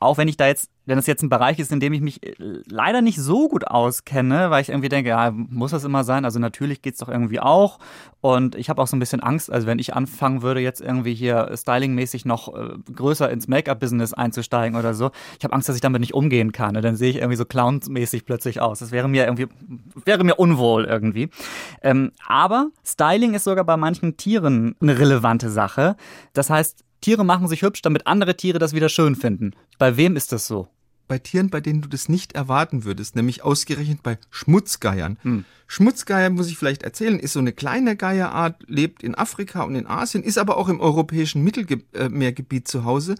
Auch 0.00 0.16
wenn 0.16 0.28
ich 0.28 0.36
da 0.36 0.46
jetzt, 0.46 0.70
wenn 0.86 0.96
das 0.96 1.06
jetzt 1.06 1.22
ein 1.22 1.28
Bereich 1.28 1.58
ist, 1.58 1.72
in 1.72 1.80
dem 1.80 1.92
ich 1.92 2.00
mich 2.00 2.24
äh, 2.24 2.34
leider 2.66 3.02
nicht 3.02 3.20
so 3.20 3.48
gut 3.48 3.66
auskenne, 3.66 4.50
weil 4.50 4.62
ich 4.62 4.68
irgendwie 4.68 4.88
denke, 4.88 5.10
ja, 5.10 5.30
muss 5.32 5.72
das 5.72 5.84
immer 5.84 6.04
sein? 6.04 6.24
Also 6.24 6.38
natürlich 6.38 6.82
geht's 6.82 6.98
doch 6.98 7.08
irgendwie 7.08 7.40
auch. 7.40 7.78
Und 8.20 8.54
ich 8.54 8.70
habe 8.70 8.80
auch 8.80 8.86
so 8.86 8.96
ein 8.96 9.00
bisschen 9.00 9.20
Angst, 9.20 9.50
also 9.50 9.66
wenn 9.66 9.78
ich 9.78 9.94
anfangen 9.94 10.42
würde, 10.42 10.60
jetzt 10.60 10.80
irgendwie 10.80 11.14
hier 11.14 11.50
stylingmäßig 11.56 12.24
noch 12.24 12.54
äh, 12.54 12.70
größer 12.94 13.30
ins 13.30 13.48
Make-up-Business 13.48 14.14
einzusteigen 14.14 14.78
oder 14.78 14.94
so, 14.94 15.10
ich 15.38 15.44
habe 15.44 15.54
Angst, 15.54 15.68
dass 15.68 15.76
ich 15.76 15.82
damit 15.82 16.00
nicht 16.00 16.14
umgehen 16.14 16.52
kann. 16.52 16.76
Und 16.76 16.82
dann 16.82 16.96
sehe 16.96 17.10
ich 17.10 17.16
irgendwie 17.16 17.36
so 17.36 17.44
clownmäßig 17.44 18.24
plötzlich 18.24 18.60
aus. 18.60 18.78
Das 18.78 18.92
wäre 18.92 19.08
mir 19.08 19.24
irgendwie, 19.24 19.48
wäre 20.04 20.24
mir 20.24 20.36
unwohl 20.36 20.84
irgendwie. 20.84 21.30
Ähm, 21.82 22.12
aber 22.26 22.68
Styling 22.84 23.34
ist 23.34 23.44
sogar 23.44 23.64
bei 23.64 23.76
manchen 23.76 24.16
Tieren 24.16 24.76
eine 24.80 24.98
relevante 24.98 25.50
Sache. 25.50 25.96
Das 26.32 26.50
heißt, 26.50 26.84
Tiere 27.00 27.24
machen 27.24 27.48
sich 27.48 27.62
hübsch, 27.62 27.82
damit 27.82 28.06
andere 28.06 28.36
Tiere 28.36 28.58
das 28.58 28.72
wieder 28.72 28.88
schön 28.88 29.16
finden. 29.16 29.52
Bei 29.78 29.96
wem 29.96 30.16
ist 30.16 30.32
das 30.32 30.46
so? 30.46 30.68
bei 31.08 31.18
Tieren, 31.18 31.50
bei 31.50 31.60
denen 31.60 31.80
du 31.80 31.88
das 31.88 32.08
nicht 32.08 32.34
erwarten 32.34 32.84
würdest, 32.84 33.16
nämlich 33.16 33.42
ausgerechnet 33.42 34.02
bei 34.02 34.18
Schmutzgeiern. 34.30 35.18
Hm. 35.22 35.44
Schmutzgeier, 35.66 36.30
muss 36.30 36.48
ich 36.48 36.58
vielleicht 36.58 36.82
erzählen, 36.82 37.18
ist 37.18 37.32
so 37.32 37.40
eine 37.40 37.52
kleine 37.52 37.96
Geierart, 37.96 38.62
lebt 38.68 39.02
in 39.02 39.16
Afrika 39.16 39.62
und 39.62 39.74
in 39.74 39.86
Asien, 39.86 40.22
ist 40.22 40.38
aber 40.38 40.56
auch 40.56 40.68
im 40.68 40.80
europäischen 40.80 41.42
Mittelmeergebiet 41.42 42.68
zu 42.68 42.84
Hause. 42.84 43.16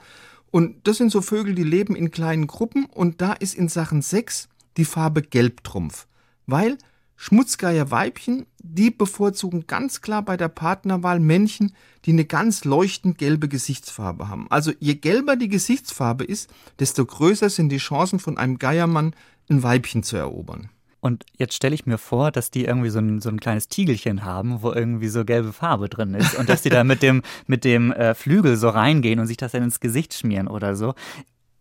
Und 0.50 0.86
das 0.86 0.98
sind 0.98 1.10
so 1.10 1.20
Vögel, 1.20 1.54
die 1.54 1.64
leben 1.64 1.96
in 1.96 2.10
kleinen 2.10 2.46
Gruppen 2.46 2.84
und 2.84 3.20
da 3.20 3.32
ist 3.32 3.54
in 3.54 3.68
Sachen 3.68 4.02
Sex 4.02 4.48
die 4.76 4.84
Farbe 4.84 5.22
Gelbtrumpf. 5.22 6.06
Weil 6.46 6.78
Schmutzgeierweibchen, 7.20 8.46
die 8.62 8.92
bevorzugen 8.92 9.66
ganz 9.66 10.00
klar 10.00 10.22
bei 10.22 10.36
der 10.36 10.46
Partnerwahl 10.46 11.18
Männchen, 11.18 11.74
die 12.04 12.12
eine 12.12 12.24
ganz 12.24 12.64
leuchtend 12.64 13.18
gelbe 13.18 13.48
Gesichtsfarbe 13.48 14.28
haben. 14.28 14.46
Also 14.50 14.70
je 14.78 14.94
gelber 14.94 15.34
die 15.34 15.48
Gesichtsfarbe 15.48 16.22
ist, 16.22 16.48
desto 16.78 17.04
größer 17.04 17.50
sind 17.50 17.70
die 17.70 17.78
Chancen 17.78 18.20
von 18.20 18.38
einem 18.38 18.58
Geiermann 18.58 19.16
ein 19.50 19.64
Weibchen 19.64 20.04
zu 20.04 20.16
erobern. 20.16 20.70
Und 21.00 21.26
jetzt 21.36 21.54
stelle 21.54 21.74
ich 21.74 21.86
mir 21.86 21.98
vor, 21.98 22.30
dass 22.30 22.52
die 22.52 22.64
irgendwie 22.64 22.90
so 22.90 23.00
ein, 23.00 23.20
so 23.20 23.30
ein 23.30 23.40
kleines 23.40 23.66
Tiegelchen 23.66 24.24
haben, 24.24 24.62
wo 24.62 24.72
irgendwie 24.72 25.08
so 25.08 25.24
gelbe 25.24 25.52
Farbe 25.52 25.88
drin 25.88 26.14
ist 26.14 26.36
und 26.36 26.48
dass 26.48 26.62
die 26.62 26.70
da 26.70 26.84
mit 26.84 27.02
dem, 27.02 27.22
mit 27.48 27.64
dem 27.64 27.90
äh, 27.90 28.14
Flügel 28.14 28.56
so 28.56 28.68
reingehen 28.68 29.18
und 29.18 29.26
sich 29.26 29.36
das 29.36 29.52
dann 29.52 29.64
ins 29.64 29.80
Gesicht 29.80 30.14
schmieren 30.14 30.46
oder 30.46 30.76
so. 30.76 30.94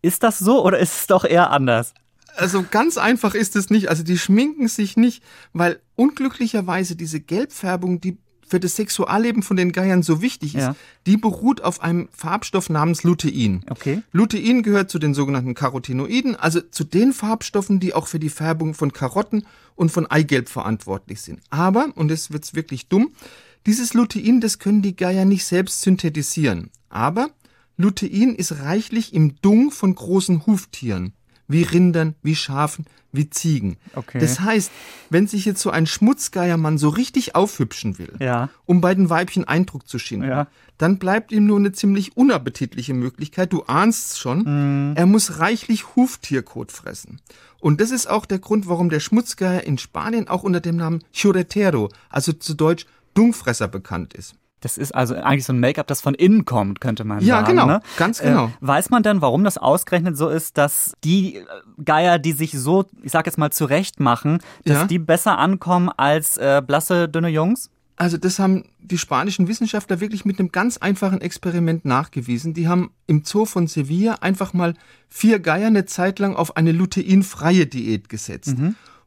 Ist 0.04 0.22
das 0.22 0.38
so 0.38 0.64
oder 0.64 0.78
ist 0.78 1.02
es 1.02 1.08
doch 1.08 1.26
eher 1.26 1.50
anders? 1.50 1.96
Also 2.38 2.64
ganz 2.70 2.98
einfach 2.98 3.34
ist 3.36 3.56
es 3.56 3.70
nicht. 3.70 3.90
Also 3.90 4.04
die 4.04 4.18
schminken 4.18 4.68
sich 4.68 4.96
nicht, 4.98 5.24
weil 5.54 5.80
unglücklicherweise 5.96 6.96
diese 6.96 7.20
Gelbfärbung, 7.20 8.00
die 8.02 8.18
für 8.50 8.60
das 8.62 8.78
Sexualleben 8.78 9.44
von 9.44 9.58
den 9.58 9.74
Geiern 9.74 10.04
so 10.04 10.22
wichtig 10.22 10.56
ist, 10.56 10.62
Ja. 10.62 10.76
die 11.06 11.18
beruht 11.18 11.62
auf 11.62 11.82
einem 11.82 12.08
Farbstoff 12.16 12.70
namens 12.70 13.04
Lutein. 13.04 13.66
Okay. 13.70 14.02
Lutein 14.14 14.64
gehört 14.64 14.90
zu 14.90 15.00
den 15.00 15.14
sogenannten 15.14 15.54
Carotinoiden, 15.54 16.38
also 16.38 16.62
zu 16.62 16.86
den 16.86 17.12
Farbstoffen, 17.12 17.82
die 17.82 17.94
auch 17.94 18.08
für 18.08 18.20
die 18.20 18.30
Färbung 18.30 18.74
von 18.74 18.94
Karotten 18.94 19.46
und 19.76 19.92
von 19.92 20.06
Eigelb 20.08 20.48
verantwortlich 20.48 21.22
sind. 21.22 21.42
Aber, 21.50 21.90
und 21.96 22.10
jetzt 22.10 22.32
wird's 22.32 22.54
wirklich 22.54 22.88
dumm, 22.88 23.12
dieses 23.66 23.94
Lutein, 23.94 24.40
das 24.40 24.60
können 24.60 24.82
die 24.82 24.96
Geier 24.96 25.26
nicht 25.26 25.44
selbst 25.46 25.82
synthetisieren. 25.82 26.70
Aber 26.88 27.30
Lutein 27.76 28.34
ist 28.34 28.62
reichlich 28.62 29.14
im 29.14 29.36
Dung 29.42 29.72
von 29.72 29.94
großen 29.94 30.46
Huftieren, 30.48 31.12
wie 31.48 31.64
Rindern, 31.64 32.16
wie 32.22 32.36
Schafen, 32.36 32.86
wie 33.12 33.30
Ziegen. 33.30 33.78
Okay. 33.96 34.20
Das 34.20 34.40
heißt, 34.42 34.72
wenn 35.10 35.28
sich 35.28 35.46
jetzt 35.46 35.62
so 35.62 35.70
ein 35.70 35.86
Schmutzgeiermann 35.88 36.78
so 36.78 36.90
richtig 36.90 37.36
aufhübschen 37.36 37.98
will, 37.98 38.14
Ja. 38.20 38.50
um 38.66 38.82
bei 38.82 38.94
den 38.94 39.10
Weibchen 39.10 39.46
Eindruck 39.46 39.88
zu 39.88 39.98
schinden, 39.98 40.28
Ja. 40.28 40.48
dann 40.78 41.00
bleibt 41.00 41.32
ihm 41.32 41.46
nur 41.46 41.58
eine 41.58 41.72
ziemlich 41.72 42.18
unappetitliche 42.18 42.94
Möglichkeit. 42.94 43.54
Du 43.54 43.64
ahnst's 43.64 44.20
schon. 44.20 44.94
Er 44.96 45.06
muss 45.06 45.40
reichlich 45.40 45.96
Huftierkot 45.96 46.72
fressen. 46.72 47.20
Und 47.60 47.82
das 47.82 47.92
ist 47.92 48.08
auch 48.08 48.26
der 48.26 48.40
Grund, 48.40 48.68
warum 48.68 48.90
der 48.90 49.00
Schmutzgeier 49.00 49.64
in 49.64 49.78
Spanien 49.78 50.28
auch 50.28 50.44
unter 50.44 50.60
dem 50.60 50.76
Namen 50.76 51.04
Churetero, 51.14 51.90
also 52.10 52.34
zu 52.34 52.54
Deutsch 52.54 52.86
Dungfresser, 53.16 53.68
bekannt 53.68 54.14
ist. 54.14 54.36
Das 54.62 54.78
ist 54.78 54.94
also 54.96 55.14
eigentlich 55.16 55.46
so 55.46 55.54
ein 55.54 55.60
Make-up, 55.60 55.86
das 55.86 56.02
von 56.02 56.16
innen 56.16 56.44
kommt, 56.46 56.82
könnte 56.82 57.04
man 57.04 57.20
Ja, 57.20 57.42
sagen. 57.42 57.48
genau. 57.50 57.66
Ne? 57.68 57.80
Ganz 57.98 58.20
genau. 58.20 58.46
Äh, 58.48 58.50
weiß 58.62 58.90
man 58.90 59.04
denn, 59.04 59.22
warum 59.22 59.44
das 59.44 59.58
ausgerechnet 59.60 60.18
so 60.18 60.30
ist, 60.30 60.58
dass 60.58 60.94
die 61.04 61.36
äh, 61.38 61.44
Geier, 61.86 62.18
die 62.18 62.32
sich 62.32 62.54
so, 62.54 62.86
ich 63.04 63.12
sag 63.12 63.28
jetzt 63.28 63.38
mal, 63.38 63.52
zurecht 63.52 64.00
machen, 64.00 64.40
dass 64.66 64.78
Ja. 64.78 64.86
die 64.86 64.98
besser 65.00 65.38
ankommen 65.38 65.90
als 65.96 66.38
äh, 66.38 66.62
blasse, 66.66 67.08
dünne 67.08 67.30
Jungs? 67.30 67.70
Also 68.00 68.18
das 68.18 68.38
haben 68.40 68.66
die 68.80 68.98
spanischen 69.00 69.48
Wissenschaftler 69.48 70.00
wirklich 70.00 70.24
mit 70.26 70.40
einem 70.40 70.52
ganz 70.52 70.78
einfachen 70.78 71.20
Experiment 71.22 71.84
nachgewiesen. 71.86 72.54
Die 72.54 72.68
haben 72.68 72.92
im 73.08 73.24
Zoo 73.26 73.46
von 73.46 73.66
Sevilla 73.68 74.16
einfach 74.22 74.54
mal 74.54 74.74
vier 75.10 75.40
Geier 75.40 75.68
eine 75.68 75.86
Zeit 75.86 76.20
lang 76.20 76.36
auf 76.36 76.58
eine 76.58 76.72
luteinfreie 76.72 77.66
Diät 77.66 78.08
gesetzt. 78.10 78.56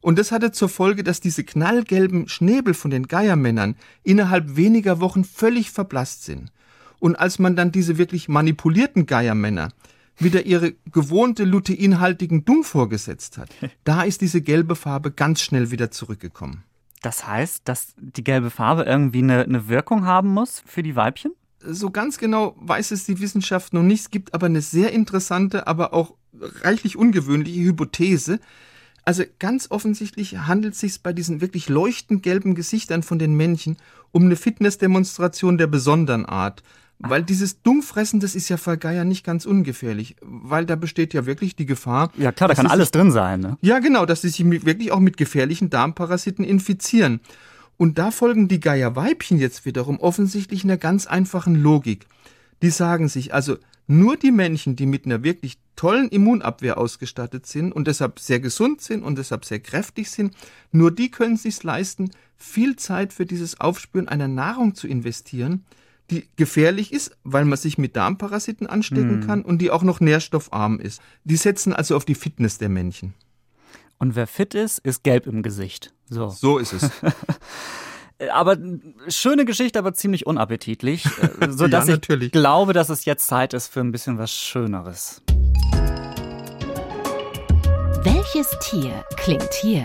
Und 0.00 0.18
das 0.18 0.32
hatte 0.32 0.50
zur 0.50 0.68
Folge, 0.68 1.04
dass 1.04 1.20
diese 1.20 1.44
knallgelben 1.44 2.28
Schnäbel 2.28 2.74
von 2.74 2.90
den 2.90 3.06
Geiermännern 3.06 3.76
innerhalb 4.02 4.56
weniger 4.56 5.00
Wochen 5.00 5.24
völlig 5.24 5.70
verblasst 5.70 6.24
sind. 6.24 6.50
Und 6.98 7.16
als 7.16 7.38
man 7.38 7.56
dann 7.56 7.72
diese 7.72 7.98
wirklich 7.98 8.28
manipulierten 8.28 9.06
Geiermänner 9.06 9.70
wieder 10.18 10.44
ihre 10.44 10.74
gewohnte 10.92 11.44
luteinhaltigen 11.44 12.44
Dung 12.44 12.62
vorgesetzt 12.62 13.38
hat, 13.38 13.50
da 13.84 14.02
ist 14.02 14.20
diese 14.20 14.40
gelbe 14.40 14.76
Farbe 14.76 15.10
ganz 15.10 15.40
schnell 15.40 15.70
wieder 15.70 15.90
zurückgekommen. 15.90 16.64
Das 17.02 17.26
heißt, 17.26 17.62
dass 17.64 17.94
die 17.96 18.24
gelbe 18.24 18.50
Farbe 18.50 18.82
irgendwie 18.82 19.22
eine, 19.22 19.42
eine 19.42 19.68
Wirkung 19.68 20.04
haben 20.04 20.28
muss 20.28 20.62
für 20.66 20.82
die 20.82 20.96
Weibchen? 20.96 21.32
So 21.62 21.90
ganz 21.90 22.18
genau 22.18 22.54
weiß 22.58 22.90
es 22.90 23.04
die 23.04 23.20
Wissenschaft 23.20 23.72
noch 23.72 23.82
nicht. 23.82 24.00
Es 24.00 24.10
gibt 24.10 24.34
aber 24.34 24.46
eine 24.46 24.62
sehr 24.62 24.92
interessante, 24.92 25.66
aber 25.66 25.92
auch 25.94 26.14
reichlich 26.62 26.96
ungewöhnliche 26.96 27.60
Hypothese. 27.60 28.40
Also 29.04 29.24
ganz 29.38 29.70
offensichtlich 29.70 30.38
handelt 30.38 30.74
es 30.74 30.80
sich 30.80 31.02
bei 31.02 31.12
diesen 31.12 31.40
wirklich 31.40 31.68
leuchtend 31.68 32.22
gelben 32.22 32.54
Gesichtern 32.54 33.02
von 33.02 33.18
den 33.18 33.34
Männchen 33.34 33.76
um 34.12 34.24
eine 34.24 34.36
Fitnessdemonstration 34.36 35.58
der 35.58 35.66
besonderen 35.66 36.26
Art. 36.26 36.62
Weil 37.02 37.22
dieses 37.22 37.62
Dummfressen, 37.62 38.20
das 38.20 38.34
ist 38.34 38.50
ja 38.50 38.58
für 38.58 38.76
Geier 38.76 39.04
nicht 39.04 39.24
ganz 39.24 39.46
ungefährlich, 39.46 40.16
weil 40.20 40.66
da 40.66 40.76
besteht 40.76 41.14
ja 41.14 41.24
wirklich 41.24 41.56
die 41.56 41.64
Gefahr. 41.64 42.12
Ja 42.18 42.30
klar, 42.30 42.48
da 42.48 42.54
kann 42.54 42.66
alles 42.66 42.88
sich, 42.88 42.92
drin 42.92 43.10
sein. 43.10 43.40
Ne? 43.40 43.56
Ja, 43.62 43.78
genau, 43.78 44.04
dass 44.04 44.20
sie 44.20 44.28
sich 44.28 44.44
wirklich 44.44 44.92
auch 44.92 45.00
mit 45.00 45.16
gefährlichen 45.16 45.70
Darmparasiten 45.70 46.44
infizieren. 46.44 47.20
Und 47.78 47.96
da 47.96 48.10
folgen 48.10 48.48
die 48.48 48.60
Geierweibchen 48.60 49.38
jetzt 49.38 49.64
wiederum 49.64 49.98
offensichtlich 49.98 50.64
einer 50.64 50.76
ganz 50.76 51.06
einfachen 51.06 51.54
Logik. 51.54 52.06
Die 52.60 52.68
sagen 52.68 53.08
sich 53.08 53.32
also, 53.32 53.56
nur 53.90 54.16
die 54.16 54.31
Männchen, 54.31 54.76
die 54.76 54.87
mit 54.87 55.05
einer 55.05 55.24
wirklich 55.24 55.59
tollen 55.74 56.09
Immunabwehr 56.11 56.79
ausgestattet 56.79 57.46
sind 57.46 57.72
und 57.72 57.88
deshalb 57.88 58.20
sehr 58.20 58.38
gesund 58.38 58.81
sind 58.81 59.03
und 59.03 59.18
deshalb 59.18 59.44
sehr 59.44 59.61
kräftig 59.61 60.11
sind, 60.11 60.35
nur 60.70 60.90
die 60.90 61.11
können 61.11 61.35
es 61.35 61.42
sich 61.42 61.62
leisten, 61.62 62.11
viel 62.37 62.76
Zeit 62.76 63.12
für 63.12 63.26
dieses 63.26 63.61
Aufspüren 63.61 64.09
einer 64.09 64.29
Nahrung 64.29 64.74
zu 64.74 64.87
investieren, 64.87 65.64
die 66.11 66.29
gefährlich 66.37 66.92
ist, 66.92 67.16
weil 67.24 67.44
man 67.44 67.59
sich 67.59 67.79
mit 67.79 67.96
Darmparasiten 67.96 68.66
anstecken 68.66 69.26
kann 69.26 69.42
und 69.42 69.59
die 69.59 69.70
auch 69.70 69.83
noch 69.83 70.00
nährstoffarm 70.00 70.79
ist. 70.81 71.00
Die 71.24 71.37
setzen 71.37 71.72
also 71.72 71.96
auf 71.96 72.05
die 72.05 72.14
Fitness 72.14 72.59
der 72.59 72.68
Männchen. 72.68 73.14
Und 73.98 74.16
wer 74.16 74.26
fit 74.26 74.55
ist, 74.55 74.79
ist 74.79 75.03
gelb 75.03 75.26
im 75.26 75.42
Gesicht. 75.42 75.92
So. 76.09 76.29
So 76.29 76.59
ist 76.59 76.72
es. 76.72 76.90
Äh, 78.20 78.28
Aber 78.28 78.56
schöne 79.09 79.44
Geschichte, 79.44 79.78
aber 79.78 79.94
ziemlich 79.94 80.26
unappetitlich, 80.26 81.04
äh, 81.40 81.48
so 81.50 81.66
dass 81.66 81.88
Ja, 81.88 81.94
ich 81.94 82.00
natürlich. 82.00 82.33
glaube, 82.33 82.72
dass 82.72 82.88
es 82.90 83.04
jetzt 83.04 83.26
Zeit 83.26 83.54
ist 83.54 83.68
für 83.68 83.80
ein 83.80 83.92
bisschen 83.92 84.18
was 84.18 84.30
Schöneres. 84.33 85.22
Welches 88.02 88.48
Tier 88.61 89.04
klingt 89.16 89.52
hier? 89.61 89.85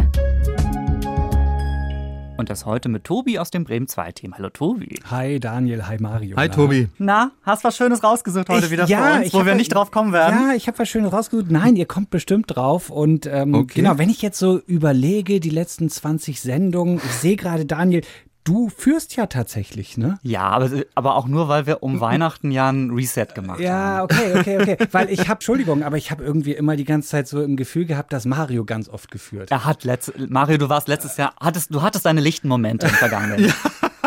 Und 2.37 2.49
das 2.49 2.65
heute 2.65 2.89
mit 2.89 3.05
Tobi 3.05 3.39
aus 3.39 3.49
dem 3.49 3.63
Bremen 3.63 3.87
2 3.87 4.11
Team. 4.11 4.35
Hallo 4.37 4.49
Tobi. 4.49 4.99
Hi 5.09 5.39
Daniel, 5.39 5.87
hi 5.87 5.97
Mario. 5.99 6.35
Hi? 6.35 6.49
Tobi. 6.49 6.89
Na, 6.97 7.31
hast 7.43 7.63
was 7.63 7.77
Schönes 7.77 8.03
rausgesucht 8.03 8.49
heute 8.49 8.65
Ich- 8.65 8.71
wieder 8.71 8.85
ja, 8.87 8.97
für 9.13 9.17
uns, 9.19 9.27
ich 9.27 9.33
wo 9.33 9.39
hab 9.39 9.45
wir 9.45 9.55
nicht 9.55 9.73
drauf 9.73 9.89
kommen 9.89 10.11
werden? 10.11 10.49
Ja, 10.49 10.53
ich 10.53 10.67
habe 10.67 10.77
was 10.77 10.89
Schönes 10.89 11.13
rausgesucht. 11.13 11.49
Nein, 11.49 11.77
ihr 11.77 11.85
kommt 11.85 12.09
bestimmt 12.09 12.47
drauf. 12.53 12.89
Und 12.89 13.25
ähm, 13.25 13.55
Okay. 13.55 13.81
genau, 13.81 13.97
wenn 13.97 14.09
ich 14.09 14.21
jetzt 14.21 14.37
so 14.37 14.59
überlege, 14.67 15.39
die 15.39 15.49
letzten 15.49 15.89
20 15.89 16.41
Sendungen, 16.41 16.97
ich 16.97 17.11
sehe 17.13 17.37
gerade, 17.37 17.65
Daniel, 17.65 18.01
du 18.45 18.69
führst 18.69 19.15
ja 19.17 19.25
tatsächlich, 19.25 19.97
ne? 19.97 20.17
Ja, 20.23 20.43
aber, 20.43 20.69
aber 20.93 21.15
auch 21.15 21.27
nur, 21.27 21.49
weil 21.49 21.65
wir 21.65 21.83
um 21.83 21.99
Weihnachten 22.05 22.51
ja 22.51 22.69
ein 22.69 22.91
Reset 22.91 23.27
gemacht 23.35 23.57
haben. 23.57 23.65
Ja, 23.65 24.03
okay, 24.03 24.39
okay, 24.39 24.61
okay. 24.61 24.77
Weil 24.91 25.09
ich 25.09 25.21
habe, 25.21 25.33
Entschuldigung, 25.33 25.83
aber 25.83 25.97
ich 25.97 26.11
habe 26.11 26.23
irgendwie 26.23 26.53
immer 26.53 26.77
die 26.77 26.85
ganze 26.85 27.09
Zeit 27.09 27.27
so 27.27 27.41
im 27.41 27.57
Gefühl 27.57 27.85
gehabt, 27.85 28.13
dass 28.13 28.25
Mario 28.25 28.63
ganz 28.63 28.87
oft 28.87 29.11
geführt. 29.11 29.51
Er 29.51 29.65
hat 29.65 29.83
letzt, 29.83 30.13
Mario, 30.29 30.57
du 30.57 30.69
warst 30.69 30.87
letztes 30.87 31.17
Jahr, 31.17 31.33
hattest, 31.41 31.73
du 31.73 31.81
hattest 31.81 32.05
deine 32.05 32.21
lichten 32.21 32.47
Momente 32.47 32.87
im 32.87 32.93
vergangenen 32.93 33.45
Jahr. 33.45 33.55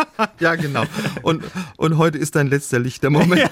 Ja, 0.40 0.54
genau. 0.54 0.84
Und, 1.22 1.44
und 1.76 1.98
heute 1.98 2.18
ist 2.18 2.36
dein 2.36 2.48
letzter 2.48 2.78
lichter 2.78 3.10
Moment. 3.10 3.50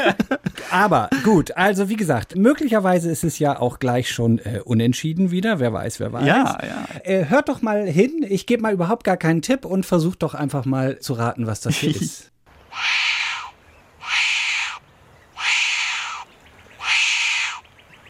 Aber 0.70 1.08
gut, 1.24 1.56
also 1.56 1.88
wie 1.88 1.96
gesagt, 1.96 2.36
möglicherweise 2.36 3.10
ist 3.10 3.24
es 3.24 3.38
ja 3.38 3.58
auch 3.58 3.78
gleich 3.78 4.10
schon 4.10 4.38
äh, 4.38 4.60
unentschieden 4.64 5.30
wieder. 5.30 5.60
Wer 5.60 5.72
weiß, 5.72 6.00
wer 6.00 6.12
weiß. 6.12 6.26
Ja, 6.26 6.58
ja. 6.62 6.86
Äh, 7.04 7.26
hört 7.26 7.48
doch 7.48 7.62
mal 7.62 7.86
hin. 7.86 8.24
Ich 8.28 8.46
gebe 8.46 8.62
mal 8.62 8.72
überhaupt 8.72 9.04
gar 9.04 9.16
keinen 9.16 9.42
Tipp 9.42 9.64
und 9.64 9.86
versucht 9.86 10.22
doch 10.22 10.34
einfach 10.34 10.64
mal 10.64 10.98
zu 10.98 11.14
raten, 11.14 11.46
was 11.46 11.60
das 11.60 11.76
hier 11.76 11.94
ist. 12.00 12.32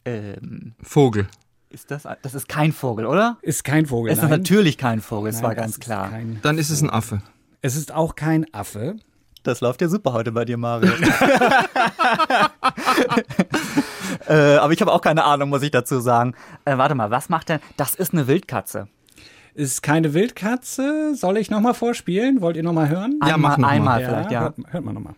Ähm, 0.05 0.73
Vogel. 0.81 1.27
ist 1.69 1.91
das, 1.91 2.03
das 2.21 2.33
ist 2.33 2.47
kein 2.47 2.71
Vogel, 2.71 3.05
oder? 3.05 3.37
Ist 3.41 3.65
kein 3.65 3.85
Vogel. 3.85 4.11
Es 4.11 4.19
ist 4.19 4.23
nein. 4.23 4.39
natürlich 4.39 4.77
kein 4.77 5.01
Vogel, 5.01 5.31
es 5.31 5.43
war 5.43 5.53
ganz 5.53 5.81
klar. 5.81 6.11
Dann 6.41 6.57
ist 6.57 6.69
es 6.69 6.81
ein 6.81 6.89
Affe. 6.89 7.21
Es 7.61 7.75
ist 7.75 7.93
auch 7.93 8.15
kein 8.15 8.51
Affe. 8.53 8.95
Das 9.43 9.61
läuft 9.61 9.81
ja 9.81 9.87
super 9.87 10.13
heute 10.13 10.31
bei 10.31 10.45
dir, 10.45 10.57
Mario. 10.57 10.91
äh, 14.27 14.57
aber 14.57 14.73
ich 14.73 14.81
habe 14.81 14.91
auch 14.91 15.01
keine 15.01 15.23
Ahnung, 15.23 15.49
muss 15.49 15.63
ich 15.63 15.71
dazu 15.71 15.99
sagen. 15.99 16.33
Äh, 16.65 16.77
warte 16.77 16.95
mal, 16.95 17.11
was 17.11 17.29
macht 17.29 17.49
denn? 17.49 17.59
Das 17.77 17.95
ist 17.95 18.13
eine 18.13 18.27
Wildkatze. 18.27 18.87
Es 19.55 19.71
ist 19.71 19.81
keine 19.81 20.13
Wildkatze. 20.13 21.15
Soll 21.15 21.37
ich 21.37 21.49
nochmal 21.49 21.73
vorspielen? 21.73 22.41
Wollt 22.41 22.57
ihr 22.57 22.63
nochmal 22.63 22.89
hören? 22.89 23.19
Ja, 23.25 23.35
einmal, 23.35 23.51
mach 23.51 23.57
noch 23.57 23.67
mal. 23.67 23.73
einmal 23.73 24.05
vielleicht, 24.05 24.31
ja. 24.31 24.41
Hört, 24.41 24.55
hört 24.67 24.85
mal 24.85 24.93
nochmal. 24.93 25.15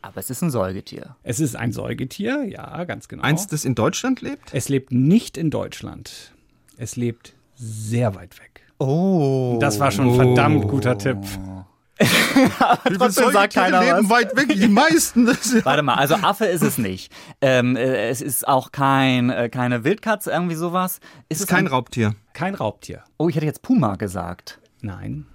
Aber 0.00 0.20
es 0.20 0.30
ist 0.30 0.42
ein 0.42 0.50
Säugetier. 0.50 1.16
Es 1.22 1.38
ist 1.38 1.54
ein 1.54 1.70
Säugetier, 1.70 2.44
ja, 2.44 2.84
ganz 2.84 3.08
genau. 3.08 3.22
Eins, 3.22 3.46
das 3.46 3.66
in 3.66 3.74
Deutschland 3.74 4.22
lebt? 4.22 4.54
es 4.54 4.70
lebt 4.70 4.90
nicht 4.90 5.36
in 5.36 5.50
Deutschland. 5.50 6.32
Es 6.80 6.94
lebt 6.94 7.34
sehr 7.56 8.14
weit 8.14 8.38
weg. 8.38 8.62
Oh. 8.78 9.58
Das 9.60 9.80
war 9.80 9.90
schon 9.90 10.10
ein 10.10 10.14
verdammt 10.14 10.68
guter 10.68 10.96
Tipp. 10.96 11.18
Wie 11.98 12.06
viele 12.06 12.98
Trotzdem 12.98 13.32
sagt 13.32 13.54
keiner 13.54 13.80
leben 13.82 14.08
weit 14.08 14.36
weg? 14.36 14.48
Die 14.56 14.68
meisten. 14.68 15.26
Ja 15.26 15.34
Warte 15.64 15.82
mal, 15.82 15.94
also 15.94 16.14
Affe 16.14 16.44
ist 16.44 16.62
es 16.62 16.78
nicht. 16.78 17.12
Ähm, 17.40 17.74
äh, 17.74 18.08
es 18.08 18.20
ist 18.20 18.46
auch 18.46 18.70
kein, 18.70 19.30
äh, 19.30 19.48
keine 19.48 19.82
Wildkatze, 19.82 20.30
irgendwie 20.30 20.54
sowas. 20.54 21.00
Ist, 21.28 21.40
ist 21.40 21.40
es 21.40 21.46
kein 21.48 21.64
ein, 21.64 21.66
Raubtier. 21.66 22.14
Kein 22.34 22.54
Raubtier. 22.54 23.02
Oh, 23.18 23.28
ich 23.28 23.34
hätte 23.34 23.46
jetzt 23.46 23.62
Puma 23.62 23.96
gesagt. 23.96 24.60
Nein. 24.80 25.26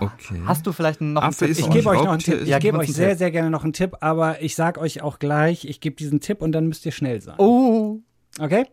Okay. 0.00 0.40
Hast 0.46 0.66
du 0.66 0.72
vielleicht 0.72 1.02
noch 1.02 1.20
einen 1.20 1.28
Affe 1.28 1.40
Tipp? 1.44 1.50
ist 1.50 1.58
Ich 1.60 1.68
gebe 1.68 1.90
euch 1.90 2.02
noch 2.02 2.12
einen 2.12 2.20
Tipp. 2.20 2.40
Ich 2.40 2.48
Ja, 2.48 2.58
gebe 2.58 2.78
euch 2.78 2.86
einen 2.86 2.94
sehr, 2.94 3.10
Tipp. 3.10 3.18
sehr 3.18 3.30
gerne 3.30 3.50
noch 3.50 3.64
einen 3.64 3.74
Tipp, 3.74 3.96
aber 4.00 4.40
ich 4.40 4.54
sag 4.54 4.78
euch 4.78 5.02
auch 5.02 5.18
gleich, 5.18 5.66
ich 5.66 5.82
gebe 5.82 5.94
diesen 5.94 6.20
Tipp 6.20 6.40
und 6.40 6.52
dann 6.52 6.68
müsst 6.68 6.86
ihr 6.86 6.92
schnell 6.92 7.20
sein. 7.20 7.34
Oh. 7.36 7.98
Okay? 8.40 8.64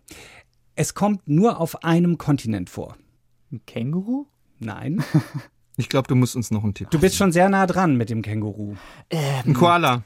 Es 0.76 0.94
kommt 0.94 1.28
nur 1.28 1.60
auf 1.60 1.84
einem 1.84 2.18
Kontinent 2.18 2.70
vor. 2.70 2.98
Ein 3.52 3.62
Känguru? 3.66 4.28
Nein. 4.60 5.04
Ich 5.78 5.90
glaube, 5.90 6.08
du 6.08 6.16
musst 6.16 6.38
uns 6.38 6.52
noch 6.52 6.64
einen 6.64 6.74
Tipp 6.74 6.90
Du 6.90 7.02
bist 7.02 7.18
schon 7.18 7.34
sehr 7.34 7.50
nah 7.50 7.68
dran 7.68 7.98
mit 7.98 8.10
dem 8.10 8.22
Känguru. 8.22 8.76
Ein 9.12 9.54
Koala. 9.54 10.04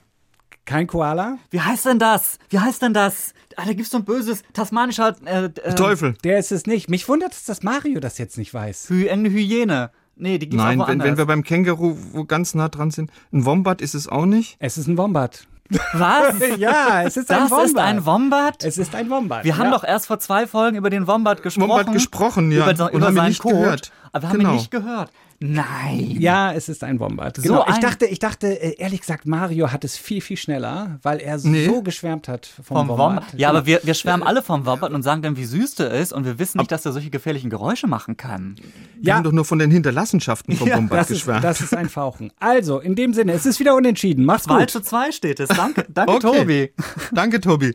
Kein 0.66 0.88
Koala? 0.88 1.38
Wie 1.52 1.62
heißt 1.62 1.86
denn 1.86 2.00
das? 2.00 2.40
Wie 2.50 2.58
heißt 2.58 2.82
denn 2.82 2.96
das? 2.96 3.36
Ah, 3.56 3.66
da 3.68 3.74
gibt's 3.74 3.92
so 3.92 3.98
ein 3.98 4.04
böses 4.04 4.42
tasmanischer 4.54 5.16
äh, 5.26 5.46
äh, 5.46 5.76
Teufel. 5.76 6.16
Der 6.24 6.40
ist 6.40 6.52
es 6.52 6.66
nicht. 6.66 6.90
Mich 6.90 7.08
wundert 7.08 7.34
es, 7.34 7.46
dass 7.46 7.62
Mario 7.62 8.00
das 8.00 8.18
jetzt 8.18 8.40
nicht 8.40 8.52
weiß. 8.52 8.90
Hy 8.90 9.12
eine 9.12 9.30
Hyäne. 9.30 9.92
Nee, 10.16 10.40
die 10.40 10.50
gibt's 10.50 10.64
Nein, 10.64 10.82
auch 10.82 10.88
wenn, 10.88 11.04
wenn 11.04 11.18
wir 11.20 11.28
beim 11.28 11.44
Känguru 11.44 11.96
wo 12.14 12.26
ganz 12.26 12.56
nah 12.56 12.70
dran 12.70 12.90
sind. 12.90 13.12
Ein 13.32 13.46
Wombat 13.46 13.82
ist 13.82 13.94
es 13.94 14.08
auch 14.08 14.26
nicht. 14.26 14.58
Es 14.58 14.80
ist 14.80 14.88
ein 14.88 14.98
Wombat. 14.98 15.48
Was? 15.94 16.36
Ja, 16.58 17.04
es 17.04 17.16
ist 17.18 17.30
ein 17.32 17.42
Das 17.42 17.52
Wombat. 17.52 17.66
ist 17.68 17.78
ein 17.78 18.06
Wombat? 18.06 18.64
Es 18.64 18.78
ist 18.78 18.96
ein 18.96 19.10
Wombat. 19.10 19.44
Wir 19.44 19.58
haben 19.58 19.66
ja. 19.66 19.72
doch 19.72 19.84
erst 19.84 20.08
vor 20.08 20.20
zwei 20.20 20.48
Folgen 20.48 20.78
über 20.78 20.90
den 20.90 21.08
Wombat 21.08 21.44
gesprochen. 21.44 21.70
Wombat 21.70 21.92
gesprochen, 21.94 22.52
ja. 22.52 22.64
Über, 22.64 22.76
so- 22.76 22.86
Und 22.86 22.94
über 22.96 23.08
haben 23.08 23.16
seinen 23.16 23.28
nicht 23.30 23.42
Code. 23.42 23.56
gehört. 23.56 23.92
Aber 24.12 24.24
wir 24.24 24.30
haben 24.30 24.38
Genau. 24.40 24.50
ihn 24.52 24.56
nicht 24.56 24.72
gehört. 24.72 25.12
Nein. 25.42 26.18
Ja, 26.20 26.52
es 26.52 26.68
ist 26.68 26.84
ein 26.84 27.00
Wombat. 27.00 27.36
Genau. 27.42 27.64
ich 27.68 27.76
ein- 27.76 27.82
dachte, 27.82 28.06
ich 28.06 28.20
dachte, 28.20 28.48
äh, 28.62 28.76
ehrlich 28.78 29.00
gesagt, 29.00 29.26
Mario 29.26 29.72
hat 29.72 29.86
es 29.86 29.96
viel, 29.98 30.20
viel 30.20 30.36
schneller, 30.36 31.00
weil 31.02 31.20
er 31.20 31.38
Nee. 31.38 31.66
so 31.66 31.82
geschwärmt 31.82 32.28
hat 32.28 32.46
vom, 32.46 32.64
Vom 32.78 32.88
Wombat. 32.90 33.08
Wombat. 33.24 33.34
Ja, 33.40 33.50
aber 33.50 33.66
wir, 33.66 33.80
wir 33.84 33.94
schwärmen 33.94 34.24
alle 34.28 34.42
vom 34.42 34.66
Wombat 34.66 34.92
und 34.92 35.02
sagen 35.02 35.22
dann, 35.22 35.38
wie 35.38 35.46
süß 35.46 35.76
der 35.76 35.92
ist 35.92 36.12
und 36.12 36.26
wir 36.26 36.40
wissen 36.40 36.58
nicht, 36.58 36.72
dass 36.72 36.86
er 36.86 36.92
solche 36.92 37.10
gefährlichen 37.10 37.50
Geräusche 37.50 37.88
machen 37.88 38.18
kann. 38.18 38.56
Wir 39.02 39.16
haben 39.16 39.24
doch 39.24 39.32
nur 39.32 39.46
von 39.46 39.60
den 39.60 39.72
Hinterlassenschaften 39.72 40.58
vom 40.58 40.70
Wombat 40.70 41.00
das 41.00 41.10
ist, 41.12 41.18
geschwärmt. 41.20 41.44
das 41.46 41.62
ist 41.62 41.74
ein 41.74 41.88
Fauchen. 41.88 42.32
Also, 42.40 42.80
in 42.80 42.96
dem 42.96 43.14
Sinne, 43.14 43.32
es 43.32 43.46
ist 43.46 43.60
wieder 43.62 43.76
unentschieden. 43.76 44.26
Macht's 44.26 44.44
2 44.46 44.60
gut. 44.60 44.70
zu 44.72 44.82
2 44.82 45.12
steht 45.14 45.40
es. 45.40 45.48
Danke, 45.50 45.86
danke 45.90 46.12
Okay. 46.16 46.38
Tobi. 46.40 46.74
Danke, 47.14 47.40
Tobi. 47.40 47.74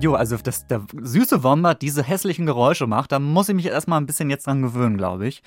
Jo, 0.00 0.14
also 0.14 0.36
dass 0.36 0.64
der 0.68 0.82
süße 1.02 1.42
Wombat 1.42 1.82
diese 1.82 2.04
hässlichen 2.04 2.46
Geräusche 2.46 2.86
macht, 2.86 3.10
da 3.10 3.18
muss 3.18 3.48
ich 3.48 3.56
mich 3.56 3.66
erstmal 3.66 4.00
ein 4.00 4.06
bisschen 4.06 4.30
jetzt 4.30 4.46
dran 4.46 4.62
gewöhnen, 4.62 4.96
glaube 4.96 5.26
ich. 5.26 5.42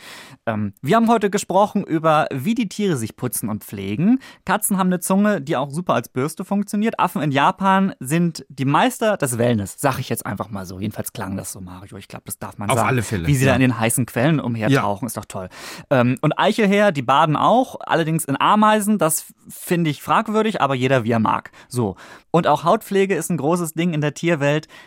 Ähm, 0.46 0.74
wir 0.82 0.98
haben 0.98 1.08
heute 1.08 1.30
gesprochen 1.30 1.86
über, 1.86 2.28
wie 2.34 2.54
die 2.54 2.68
Tiere 2.68 2.98
sich 2.98 3.16
putzen 3.16 3.48
und 3.48 3.64
pflegen. 3.64 4.20
Katzen 4.44 4.78
haben 4.78 4.88
eine 4.88 5.00
Zunge, 5.00 5.40
die 5.40 5.56
auch 5.56 5.72
super 5.72 5.94
als 5.94 6.10
Bürste 6.10 6.44
funktioniert. 6.44 7.00
Affen 7.00 7.22
in 7.22 7.32
Japan 7.32 7.94
sind 8.02 8.46
die 8.50 8.66
Meister 8.66 9.16
des 9.16 9.38
Wellness, 9.38 9.76
sag 9.78 10.00
ich 10.00 10.10
jetzt 10.10 10.26
einfach 10.26 10.50
mal 10.50 10.66
so. 10.66 10.82
Jedenfalls 10.82 11.14
klang 11.14 11.38
das 11.38 11.54
so, 11.54 11.62
Mario. 11.62 11.96
Ich 11.96 12.10
glaube, 12.10 12.24
das 12.26 12.38
darf 12.38 12.58
man 12.58 12.70
Auf 12.70 12.76
sagen. 12.76 12.90
alle 12.90 13.04
Fälle, 13.04 13.28
Wie 13.28 13.36
sie 13.36 13.46
ja. 13.46 13.52
da 13.52 13.56
in 13.56 13.62
den 13.62 13.80
heißen 13.80 14.06
Quellen 14.06 14.42
umhertauchen, 14.42 15.06
ist 15.06 15.16
doch 15.16 15.26
toll. 15.26 15.48
Ähm, 15.90 16.18
und 16.20 16.38
Eichelherr, 16.38 16.92
die 16.92 17.04
baden 17.04 17.38
auch, 17.38 17.78
allerdings 17.80 18.26
in 18.26 18.36
Ameisen. 18.38 18.98
Das 18.98 19.28
finde 19.48 19.90
ich 19.90 20.04
fragwürdig, 20.04 20.60
aber 20.60 20.76
jeder 20.76 21.06
wie 21.06 21.12
er 21.12 21.20
mag. 21.20 21.52
So. 21.70 21.96
Und 22.32 22.48
auch 22.48 22.66
Hautpflege 22.66 23.16
ist 23.16 23.30
ein 23.30 23.38
großes 23.38 23.76
Ding 23.76 23.94
in 23.94 24.02
der 24.02 24.14
Tierwelt. 24.14 24.41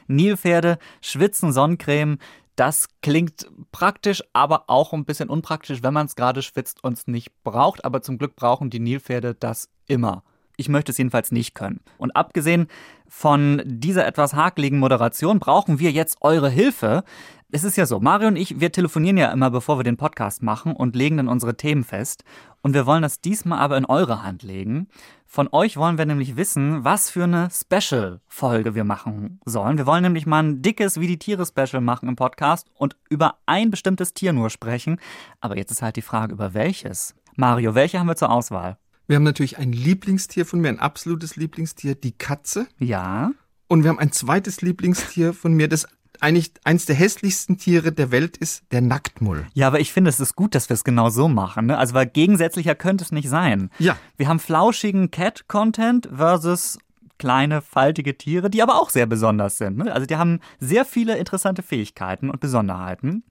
Nilpferde 0.07 0.79
schwitzen 1.01 1.53
Sonnencreme. 1.53 2.19
Das 2.57 2.89
klingt 3.03 3.49
praktisch, 3.73 4.23
aber 4.33 4.65
auch 4.69 4.93
ein 4.93 5.05
bisschen 5.05 5.29
unpraktisch, 5.29 5.83
wenn 5.83 5.95
man 5.95 6.07
es 6.07 6.15
gerade 6.15 6.43
schwitzt 6.43 6.85
und 6.85 6.93
es 6.95 7.07
nicht 7.07 7.43
braucht. 7.43 7.85
Aber 7.85 8.03
zum 8.03 8.19
Glück 8.19 8.37
brauchen 8.37 8.71
die 8.71 8.81
Nilpferde 8.81 9.35
das 9.35 9.71
immer. 9.87 10.23
Ich 10.57 10.69
möchte 10.69 10.93
es 10.93 10.99
jedenfalls 10.99 11.33
nicht 11.33 11.55
können. 11.55 11.81
Und 11.99 12.15
abgesehen 12.17 12.69
von 13.09 13.63
dieser 13.65 14.07
etwas 14.07 14.35
hakeligen 14.35 14.79
Moderation 14.79 15.39
brauchen 15.39 15.79
wir 15.79 15.91
jetzt 15.91 16.19
eure 16.21 16.51
Hilfe. 16.51 17.05
Es 17.51 17.63
ist 17.63 17.77
ja 17.77 17.87
so, 17.87 18.01
Mario 18.01 18.29
und 18.29 18.37
ich, 18.37 18.59
wir 18.59 18.73
telefonieren 18.73 19.17
ja 19.17 19.31
immer, 19.31 19.51
bevor 19.51 19.79
wir 19.79 19.85
den 19.85 19.97
Podcast 19.97 20.43
machen 20.43 20.73
und 20.73 20.97
legen 20.97 21.19
dann 21.19 21.29
unsere 21.29 21.57
Themen 21.57 21.85
fest. 21.85 22.25
Und 22.63 22.75
wir 22.75 22.87
wollen 22.87 23.03
das 23.03 23.21
diesmal 23.21 23.59
aber 23.59 23.77
in 23.77 23.85
eure 23.85 24.23
Hand 24.23 24.43
legen. 24.43 24.89
Von 25.27 25.49
euch 25.53 25.77
wollen 25.77 25.99
wir 25.99 26.07
nämlich 26.07 26.37
wissen, 26.37 26.85
was 26.85 27.11
für 27.11 27.25
eine 27.25 27.49
Special-Folge 27.51 28.75
wir 28.75 28.85
machen 28.85 29.41
sollen. 29.45 29.79
Wir 29.79 29.87
wollen 29.87 30.03
nämlich 30.03 30.27
mal 30.27 30.43
ein 30.43 30.63
dickes 30.63 30.99
Wie 30.99 31.07
die 31.07 31.19
Tiere-Special 31.19 31.81
machen 31.81 32.09
im 32.09 32.17
Podcast 32.17 32.69
und 32.75 32.97
über 33.09 33.37
ein 33.47 33.71
bestimmtes 33.71 34.15
Tier 34.15 34.33
nur 34.33 34.51
sprechen. 34.51 34.99
Aber 35.41 35.57
jetzt 35.57 35.71
ist 35.71 35.83
halt 35.83 35.97
die 35.97 36.03
Frage, 36.03 36.33
über 36.33 36.55
welches. 36.55 37.15
Mario, 37.37 37.75
welche 37.75 37.99
haben 37.99 38.07
wir 38.07 38.17
zur 38.17 38.31
Auswahl? 38.31 38.79
Wir 39.07 39.17
haben 39.17 39.23
natürlich 39.23 39.59
ein 39.59 39.73
Lieblingstier 39.73 40.47
von 40.47 40.61
mir, 40.61 40.69
ein 40.69 40.79
absolutes 40.79 41.37
Lieblingstier, 41.37 41.95
die 41.95 42.13
Katze. 42.13 42.67
Ja. 42.79 43.33
Und 43.69 43.83
wir 43.83 43.91
haben 43.91 43.99
ein 43.99 44.13
zweites 44.13 44.63
Lieblingstier 44.63 45.35
von 45.35 45.53
mir, 45.53 45.69
das 45.69 45.87
eigentlich 46.21 46.53
eins 46.65 46.87
der 46.87 46.97
hässlichsten 46.97 47.59
Tiere 47.59 47.93
der 47.93 48.11
Welt 48.11 48.37
ist, 48.37 48.63
der 48.71 48.81
Nacktmull. 48.81 49.47
Ja, 49.53 49.67
aber 49.67 49.81
ich 49.81 49.93
finde, 49.93 50.09
es 50.09 50.21
ist 50.21 50.37
gut, 50.37 50.55
dass 50.55 50.69
wir 50.69 50.75
es 50.75 50.85
genau 50.85 51.11
so 51.11 51.29
machen. 51.29 51.67
Ne? 51.67 51.77
Also, 51.77 51.95
weil 51.95 52.07
gegensätzlicher 52.07 52.75
könnte 52.75 53.05
es 53.05 53.13
nicht 53.13 53.29
sein. 53.29 53.71
Ja. 53.79 53.97
Wir 54.17 54.29
haben 54.29 54.39
flauschigen 54.39 55.11
Cat-Content 55.11 56.09
versus 56.15 56.79
kleine, 57.19 57.63
faltige 57.63 58.17
Tiere, 58.17 58.49
die 58.49 58.63
aber 58.63 58.81
auch 58.81 58.91
sehr 58.91 59.07
besonders 59.07 59.59
sind. 59.59 59.77
Ne? 59.79 59.93
Also, 59.93 60.07
die 60.07 60.17
haben 60.17 60.41
sehr 60.61 60.85
viele 60.85 61.19
interessante 61.19 61.63
Fähigkeiten 61.63 62.31
und 62.31 62.41
Besonderheiten. 62.41 63.25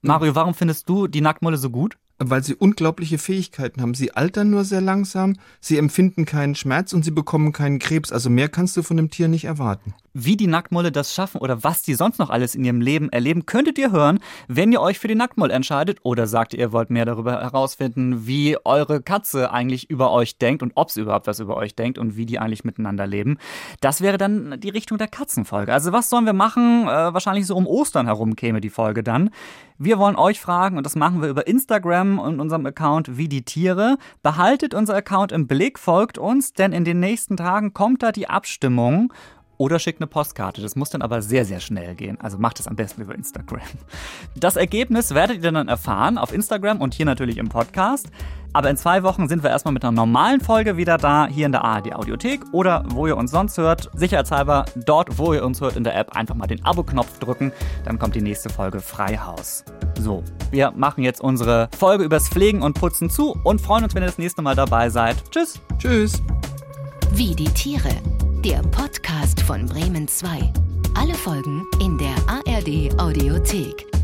Mario, 0.00 0.34
warum 0.34 0.54
findest 0.54 0.88
du 0.88 1.08
die 1.08 1.20
Nacktmulle 1.20 1.56
so 1.56 1.70
gut? 1.70 1.98
Weil 2.18 2.42
sie 2.42 2.54
unglaubliche 2.54 3.18
Fähigkeiten 3.18 3.80
haben. 3.80 3.94
Sie 3.94 4.12
altern 4.12 4.50
nur 4.50 4.64
sehr 4.64 4.80
langsam, 4.80 5.34
sie 5.60 5.78
empfinden 5.78 6.24
keinen 6.24 6.54
Schmerz 6.54 6.92
und 6.92 7.04
sie 7.04 7.10
bekommen 7.10 7.52
keinen 7.52 7.78
Krebs. 7.78 8.12
Also 8.12 8.30
mehr 8.30 8.48
kannst 8.48 8.76
du 8.76 8.82
von 8.82 8.96
dem 8.96 9.10
Tier 9.10 9.28
nicht 9.28 9.44
erwarten. 9.44 9.94
Wie 10.20 10.36
die 10.36 10.48
Nacktmulle 10.48 10.90
das 10.90 11.14
schaffen 11.14 11.40
oder 11.40 11.62
was 11.62 11.82
die 11.82 11.94
sonst 11.94 12.18
noch 12.18 12.28
alles 12.28 12.56
in 12.56 12.64
ihrem 12.64 12.80
Leben 12.80 13.08
erleben, 13.08 13.46
könntet 13.46 13.78
ihr 13.78 13.92
hören, 13.92 14.18
wenn 14.48 14.72
ihr 14.72 14.80
euch 14.80 14.98
für 14.98 15.06
die 15.06 15.14
Nacktmull 15.14 15.52
entscheidet 15.52 16.00
oder 16.02 16.26
sagt, 16.26 16.54
ihr 16.54 16.72
wollt 16.72 16.90
mehr 16.90 17.04
darüber 17.04 17.40
herausfinden, 17.40 18.26
wie 18.26 18.56
eure 18.64 19.00
Katze 19.00 19.52
eigentlich 19.52 19.88
über 19.88 20.10
euch 20.10 20.36
denkt 20.36 20.64
und 20.64 20.72
ob 20.74 20.90
sie 20.90 21.02
überhaupt 21.02 21.28
was 21.28 21.38
über 21.38 21.56
euch 21.56 21.76
denkt 21.76 21.98
und 21.98 22.16
wie 22.16 22.26
die 22.26 22.40
eigentlich 22.40 22.64
miteinander 22.64 23.06
leben. 23.06 23.38
Das 23.80 24.00
wäre 24.00 24.18
dann 24.18 24.58
die 24.58 24.70
Richtung 24.70 24.98
der 24.98 25.06
Katzenfolge. 25.06 25.72
Also 25.72 25.92
was 25.92 26.10
sollen 26.10 26.26
wir 26.26 26.32
machen? 26.32 26.88
Äh, 26.88 27.14
wahrscheinlich 27.14 27.46
so 27.46 27.54
um 27.54 27.68
Ostern 27.68 28.06
herum 28.06 28.34
käme 28.34 28.60
die 28.60 28.70
Folge 28.70 29.04
dann. 29.04 29.30
Wir 29.78 30.00
wollen 30.00 30.16
euch 30.16 30.40
fragen 30.40 30.76
und 30.76 30.84
das 30.84 30.96
machen 30.96 31.22
wir 31.22 31.28
über 31.28 31.46
Instagram 31.46 32.18
und 32.18 32.40
unserem 32.40 32.66
Account 32.66 33.16
wie 33.16 33.28
die 33.28 33.44
Tiere. 33.44 33.98
Behaltet 34.24 34.74
unser 34.74 34.96
Account 34.96 35.30
im 35.30 35.46
Blick, 35.46 35.78
folgt 35.78 36.18
uns, 36.18 36.52
denn 36.52 36.72
in 36.72 36.84
den 36.84 36.98
nächsten 36.98 37.36
Tagen 37.36 37.72
kommt 37.72 38.02
da 38.02 38.10
die 38.10 38.28
Abstimmung 38.28 39.12
oder 39.58 39.78
schickt 39.78 40.00
eine 40.00 40.06
Postkarte. 40.06 40.62
Das 40.62 40.76
muss 40.76 40.90
dann 40.90 41.02
aber 41.02 41.20
sehr, 41.20 41.44
sehr 41.44 41.60
schnell 41.60 41.94
gehen. 41.94 42.18
Also 42.20 42.38
macht 42.38 42.60
es 42.60 42.66
am 42.66 42.76
besten 42.76 43.02
über 43.02 43.14
Instagram. 43.14 43.60
Das 44.34 44.56
Ergebnis 44.56 45.14
werdet 45.14 45.44
ihr 45.44 45.52
dann 45.52 45.68
erfahren 45.68 46.16
auf 46.16 46.32
Instagram 46.32 46.80
und 46.80 46.94
hier 46.94 47.06
natürlich 47.06 47.36
im 47.36 47.48
Podcast. 47.48 48.08
Aber 48.52 48.70
in 48.70 48.76
zwei 48.76 49.02
Wochen 49.02 49.28
sind 49.28 49.42
wir 49.42 49.50
erstmal 49.50 49.74
mit 49.74 49.84
einer 49.84 49.92
normalen 49.92 50.40
Folge 50.40 50.76
wieder 50.76 50.96
da, 50.96 51.26
hier 51.26 51.46
in 51.46 51.52
der 51.52 51.64
ARD 51.64 51.94
Audiothek 51.94 52.40
oder 52.52 52.84
wo 52.88 53.06
ihr 53.06 53.16
uns 53.16 53.30
sonst 53.30 53.58
hört. 53.58 53.90
Sicherheitshalber 53.94 54.64
dort, 54.74 55.18
wo 55.18 55.34
ihr 55.34 55.44
uns 55.44 55.60
hört 55.60 55.76
in 55.76 55.84
der 55.84 55.96
App, 55.96 56.16
einfach 56.16 56.34
mal 56.34 56.46
den 56.46 56.64
Abo-Knopf 56.64 57.18
drücken. 57.18 57.52
Dann 57.84 57.98
kommt 57.98 58.14
die 58.14 58.22
nächste 58.22 58.48
Folge 58.48 58.80
Freihaus. 58.80 59.64
So, 60.00 60.22
wir 60.50 60.70
machen 60.70 61.04
jetzt 61.04 61.20
unsere 61.20 61.68
Folge 61.76 62.04
übers 62.04 62.28
Pflegen 62.28 62.62
und 62.62 62.74
Putzen 62.74 63.10
zu 63.10 63.36
und 63.44 63.60
freuen 63.60 63.84
uns, 63.84 63.94
wenn 63.94 64.02
ihr 64.02 64.06
das 64.06 64.18
nächste 64.18 64.40
Mal 64.40 64.54
dabei 64.54 64.88
seid. 64.88 65.16
Tschüss. 65.30 65.60
Tschüss. 65.78 66.22
Wie 67.12 67.34
die 67.34 67.48
Tiere. 67.48 67.90
Der 68.44 68.62
Podcast 68.62 69.40
von 69.40 69.66
Bremen 69.66 70.06
2. 70.06 70.52
Alle 70.94 71.14
Folgen 71.14 71.66
in 71.80 71.98
der 71.98 72.14
ARD 72.28 72.96
Audiothek. 73.00 73.97